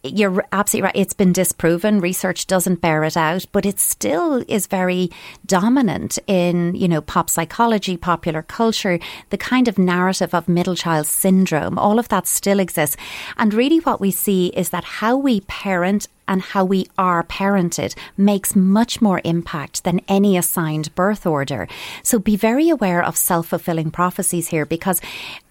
you're 0.04 0.44
absolutely 0.50 0.86
right. 0.86 0.96
It's 0.96 1.14
been 1.14 1.32
disproven. 1.32 2.00
Research 2.00 2.46
doesn't 2.48 2.80
bear 2.80 3.04
it 3.04 3.16
out, 3.16 3.46
but 3.52 3.64
it 3.64 3.78
still 3.78 4.44
is 4.48 4.66
very 4.66 5.10
dominant 5.46 6.18
in, 6.26 6.74
you 6.74 6.88
know, 6.88 7.00
pop 7.00 7.30
psychology, 7.30 7.96
popular 7.96 8.42
culture, 8.42 8.98
the 9.30 9.38
kind 9.38 9.68
of 9.68 9.78
narrative 9.78 10.34
of 10.34 10.48
middle 10.48 10.74
child 10.74 11.06
syndrome. 11.06 11.78
All 11.78 12.00
of 12.00 12.08
that 12.08 12.26
still 12.26 12.58
exists. 12.58 12.96
And 13.36 13.54
really 13.54 13.78
what 13.78 14.00
we 14.00 14.10
see 14.10 14.48
is 14.48 14.70
that 14.70 14.84
how 14.84 15.16
we 15.16 15.42
parent 15.42 16.08
and 16.26 16.42
how 16.42 16.64
we 16.64 16.86
are 16.98 17.22
parented 17.22 17.94
makes 18.16 18.56
much 18.56 19.00
more 19.00 19.20
impact 19.24 19.84
than 19.84 20.00
any 20.08 20.36
assigned 20.36 20.94
birth 20.94 21.26
order. 21.26 21.68
So 22.02 22.18
be 22.18 22.36
very 22.36 22.68
aware 22.68 23.04
of 23.04 23.16
self 23.16 23.48
fulfilling 23.48 23.90
prophecies 23.90 24.48
here 24.48 24.66
because, 24.66 25.00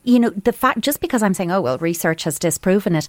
you 0.03 0.20
know, 0.20 0.29
the 0.31 0.53
fact, 0.53 0.81
just 0.81 1.00
because 1.00 1.24
I'm 1.24 1.34
saying, 1.34 1.51
oh, 1.51 1.62
well, 1.62 1.77
research 1.77 2.24
has 2.24 2.39
disproven 2.39 2.96
it, 2.96 3.08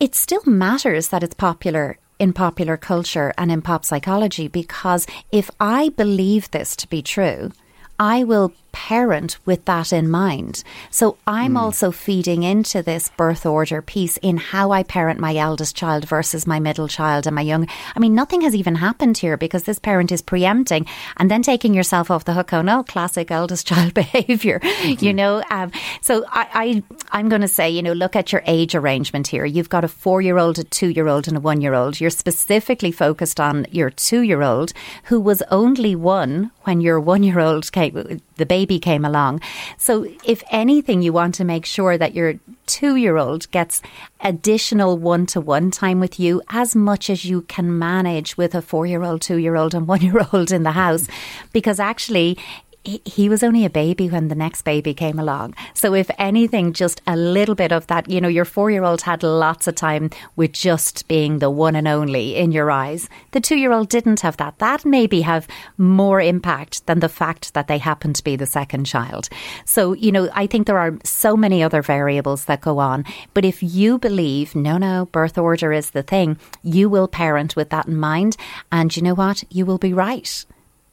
it 0.00 0.14
still 0.14 0.42
matters 0.44 1.08
that 1.08 1.22
it's 1.22 1.34
popular 1.34 1.98
in 2.18 2.32
popular 2.32 2.76
culture 2.76 3.32
and 3.36 3.50
in 3.50 3.62
pop 3.62 3.84
psychology 3.84 4.48
because 4.48 5.06
if 5.32 5.50
I 5.60 5.90
believe 5.90 6.50
this 6.50 6.76
to 6.76 6.88
be 6.88 7.02
true, 7.02 7.52
I 7.98 8.24
will 8.24 8.52
parent 8.74 9.38
with 9.46 9.64
that 9.66 9.92
in 9.92 10.10
mind. 10.10 10.64
So 10.90 11.16
I'm 11.28 11.54
mm. 11.54 11.60
also 11.60 11.92
feeding 11.92 12.42
into 12.42 12.82
this 12.82 13.08
birth 13.16 13.46
order 13.46 13.80
piece 13.80 14.16
in 14.16 14.36
how 14.36 14.72
I 14.72 14.82
parent 14.82 15.20
my 15.20 15.36
eldest 15.36 15.76
child 15.76 16.08
versus 16.08 16.44
my 16.44 16.58
middle 16.58 16.88
child 16.88 17.28
and 17.28 17.36
my 17.36 17.42
young. 17.42 17.68
I 17.94 18.00
mean, 18.00 18.16
nothing 18.16 18.40
has 18.40 18.52
even 18.52 18.74
happened 18.74 19.16
here 19.16 19.36
because 19.36 19.62
this 19.62 19.78
parent 19.78 20.10
is 20.10 20.22
preempting 20.22 20.86
and 21.18 21.30
then 21.30 21.42
taking 21.42 21.72
yourself 21.72 22.10
off 22.10 22.24
the 22.24 22.32
hook. 22.32 22.52
Oh 22.52 22.62
no, 22.62 22.82
classic 22.82 23.30
eldest 23.30 23.64
child 23.70 23.94
behavior, 23.94 24.58
mm-hmm. 24.58 25.04
you 25.04 25.14
know. 25.14 25.40
Um, 25.50 25.70
so 26.00 26.24
I, 26.28 26.48
I, 26.52 26.82
I'm 27.16 27.28
going 27.28 27.42
to 27.42 27.48
say, 27.48 27.70
you 27.70 27.82
know, 27.82 27.92
look 27.92 28.16
at 28.16 28.32
your 28.32 28.42
age 28.44 28.74
arrangement 28.74 29.28
here. 29.28 29.44
You've 29.44 29.68
got 29.68 29.84
a 29.84 29.88
four 29.88 30.20
year 30.20 30.36
old, 30.36 30.58
a 30.58 30.64
two 30.64 30.88
year 30.88 31.06
old, 31.06 31.28
and 31.28 31.36
a 31.36 31.40
one 31.40 31.60
year 31.60 31.74
old. 31.74 32.00
You're 32.00 32.10
specifically 32.10 32.90
focused 32.90 33.38
on 33.38 33.66
your 33.70 33.90
two 33.90 34.22
year 34.22 34.42
old 34.42 34.72
who 35.04 35.20
was 35.20 35.42
only 35.52 35.94
one 35.94 36.50
when 36.64 36.80
your 36.80 36.98
one 36.98 37.22
year 37.22 37.38
old 37.38 37.70
came, 37.70 38.20
the 38.36 38.46
baby 38.46 38.78
came 38.78 39.04
along. 39.04 39.40
So, 39.78 40.06
if 40.24 40.42
anything, 40.50 41.02
you 41.02 41.12
want 41.12 41.34
to 41.36 41.44
make 41.44 41.66
sure 41.66 41.96
that 41.98 42.14
your 42.14 42.34
two 42.66 42.96
year 42.96 43.16
old 43.16 43.50
gets 43.50 43.82
additional 44.20 44.96
one 44.96 45.26
to 45.26 45.40
one 45.40 45.70
time 45.70 46.00
with 46.00 46.18
you 46.18 46.40
as 46.48 46.74
much 46.74 47.10
as 47.10 47.24
you 47.24 47.42
can 47.42 47.78
manage 47.78 48.36
with 48.36 48.54
a 48.54 48.62
four 48.62 48.86
year 48.86 49.02
old, 49.02 49.20
two 49.20 49.36
year 49.36 49.56
old, 49.56 49.74
and 49.74 49.86
one 49.86 50.00
year 50.00 50.26
old 50.32 50.50
in 50.50 50.62
the 50.62 50.72
house. 50.72 51.06
Because 51.52 51.78
actually, 51.78 52.38
he 52.84 53.28
was 53.28 53.42
only 53.42 53.64
a 53.64 53.70
baby 53.70 54.08
when 54.08 54.28
the 54.28 54.34
next 54.34 54.62
baby 54.62 54.92
came 54.92 55.18
along. 55.18 55.54
So, 55.72 55.94
if 55.94 56.10
anything, 56.18 56.72
just 56.72 57.00
a 57.06 57.16
little 57.16 57.54
bit 57.54 57.72
of 57.72 57.86
that, 57.86 58.10
you 58.10 58.20
know, 58.20 58.28
your 58.28 58.44
four 58.44 58.70
year 58.70 58.84
old 58.84 59.02
had 59.02 59.22
lots 59.22 59.66
of 59.66 59.74
time 59.74 60.10
with 60.36 60.52
just 60.52 61.08
being 61.08 61.38
the 61.38 61.50
one 61.50 61.76
and 61.76 61.88
only 61.88 62.36
in 62.36 62.52
your 62.52 62.70
eyes. 62.70 63.08
The 63.30 63.40
two 63.40 63.56
year 63.56 63.72
old 63.72 63.88
didn't 63.88 64.20
have 64.20 64.36
that. 64.36 64.58
That 64.58 64.84
maybe 64.84 65.22
have 65.22 65.48
more 65.78 66.20
impact 66.20 66.86
than 66.86 67.00
the 67.00 67.08
fact 67.08 67.54
that 67.54 67.68
they 67.68 67.78
happen 67.78 68.12
to 68.12 68.24
be 68.24 68.36
the 68.36 68.46
second 68.46 68.84
child. 68.84 69.28
So, 69.64 69.94
you 69.94 70.12
know, 70.12 70.28
I 70.34 70.46
think 70.46 70.66
there 70.66 70.78
are 70.78 70.98
so 71.04 71.36
many 71.36 71.62
other 71.62 71.82
variables 71.82 72.44
that 72.46 72.60
go 72.60 72.78
on. 72.78 73.04
But 73.32 73.44
if 73.44 73.62
you 73.62 73.98
believe, 73.98 74.54
no, 74.54 74.76
no, 74.76 75.06
birth 75.06 75.38
order 75.38 75.72
is 75.72 75.90
the 75.90 76.02
thing, 76.02 76.38
you 76.62 76.88
will 76.90 77.08
parent 77.08 77.56
with 77.56 77.70
that 77.70 77.86
in 77.86 77.96
mind. 77.96 78.36
And 78.70 78.94
you 78.94 79.02
know 79.02 79.14
what? 79.14 79.44
You 79.50 79.64
will 79.64 79.78
be 79.78 79.92
right 79.92 80.44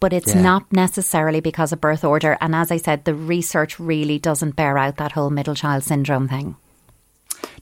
but 0.02 0.12
it's 0.12 0.36
yeah. 0.36 0.42
not 0.42 0.70
necessarily 0.74 1.40
because 1.40 1.72
of 1.72 1.80
birth 1.80 2.04
order. 2.04 2.38
And 2.42 2.54
as 2.54 2.72
I 2.72 2.78
said, 2.78 3.06
the 3.06 3.16
research 3.16 3.80
really 3.80 4.20
doesn't 4.20 4.58
bear 4.58 4.78
out 4.78 4.98
that 4.98 5.14
whole 5.14 5.30
middle 5.30 5.56
child 5.56 5.84
syndrome 5.84 6.28
thing. 6.28 6.58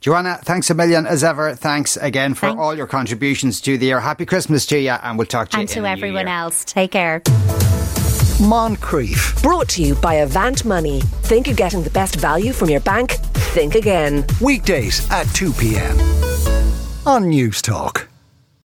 Joanna, 0.00 0.40
thanks 0.42 0.70
a 0.70 0.74
million 0.74 1.06
as 1.06 1.22
ever. 1.22 1.54
Thanks 1.54 1.96
again 1.96 2.34
for 2.34 2.48
all 2.48 2.74
your 2.74 2.86
contributions 2.86 3.60
to 3.60 3.76
the 3.76 3.86
year. 3.86 4.00
Happy 4.00 4.24
Christmas 4.24 4.64
to 4.66 4.78
you, 4.78 4.90
and 4.90 5.18
we'll 5.18 5.26
talk 5.26 5.50
to 5.50 5.58
and 5.58 5.68
you. 5.68 5.76
And 5.76 5.84
to 5.84 5.90
everyone 5.90 6.26
else. 6.26 6.64
Take 6.64 6.92
care. 6.92 7.20
Moncrieff. 8.40 9.42
Brought 9.42 9.68
to 9.70 9.82
you 9.82 9.94
by 9.96 10.14
Avant 10.14 10.64
Money. 10.64 11.00
Think 11.00 11.46
you're 11.46 11.56
getting 11.56 11.82
the 11.82 11.90
best 11.90 12.16
value 12.16 12.54
from 12.54 12.70
your 12.70 12.80
bank? 12.80 13.12
Think 13.52 13.74
again. 13.74 14.24
Weekdays 14.40 15.08
at 15.10 15.24
2 15.34 15.52
p.m. 15.52 15.98
on 17.06 17.24
Newstalk. 17.24 18.09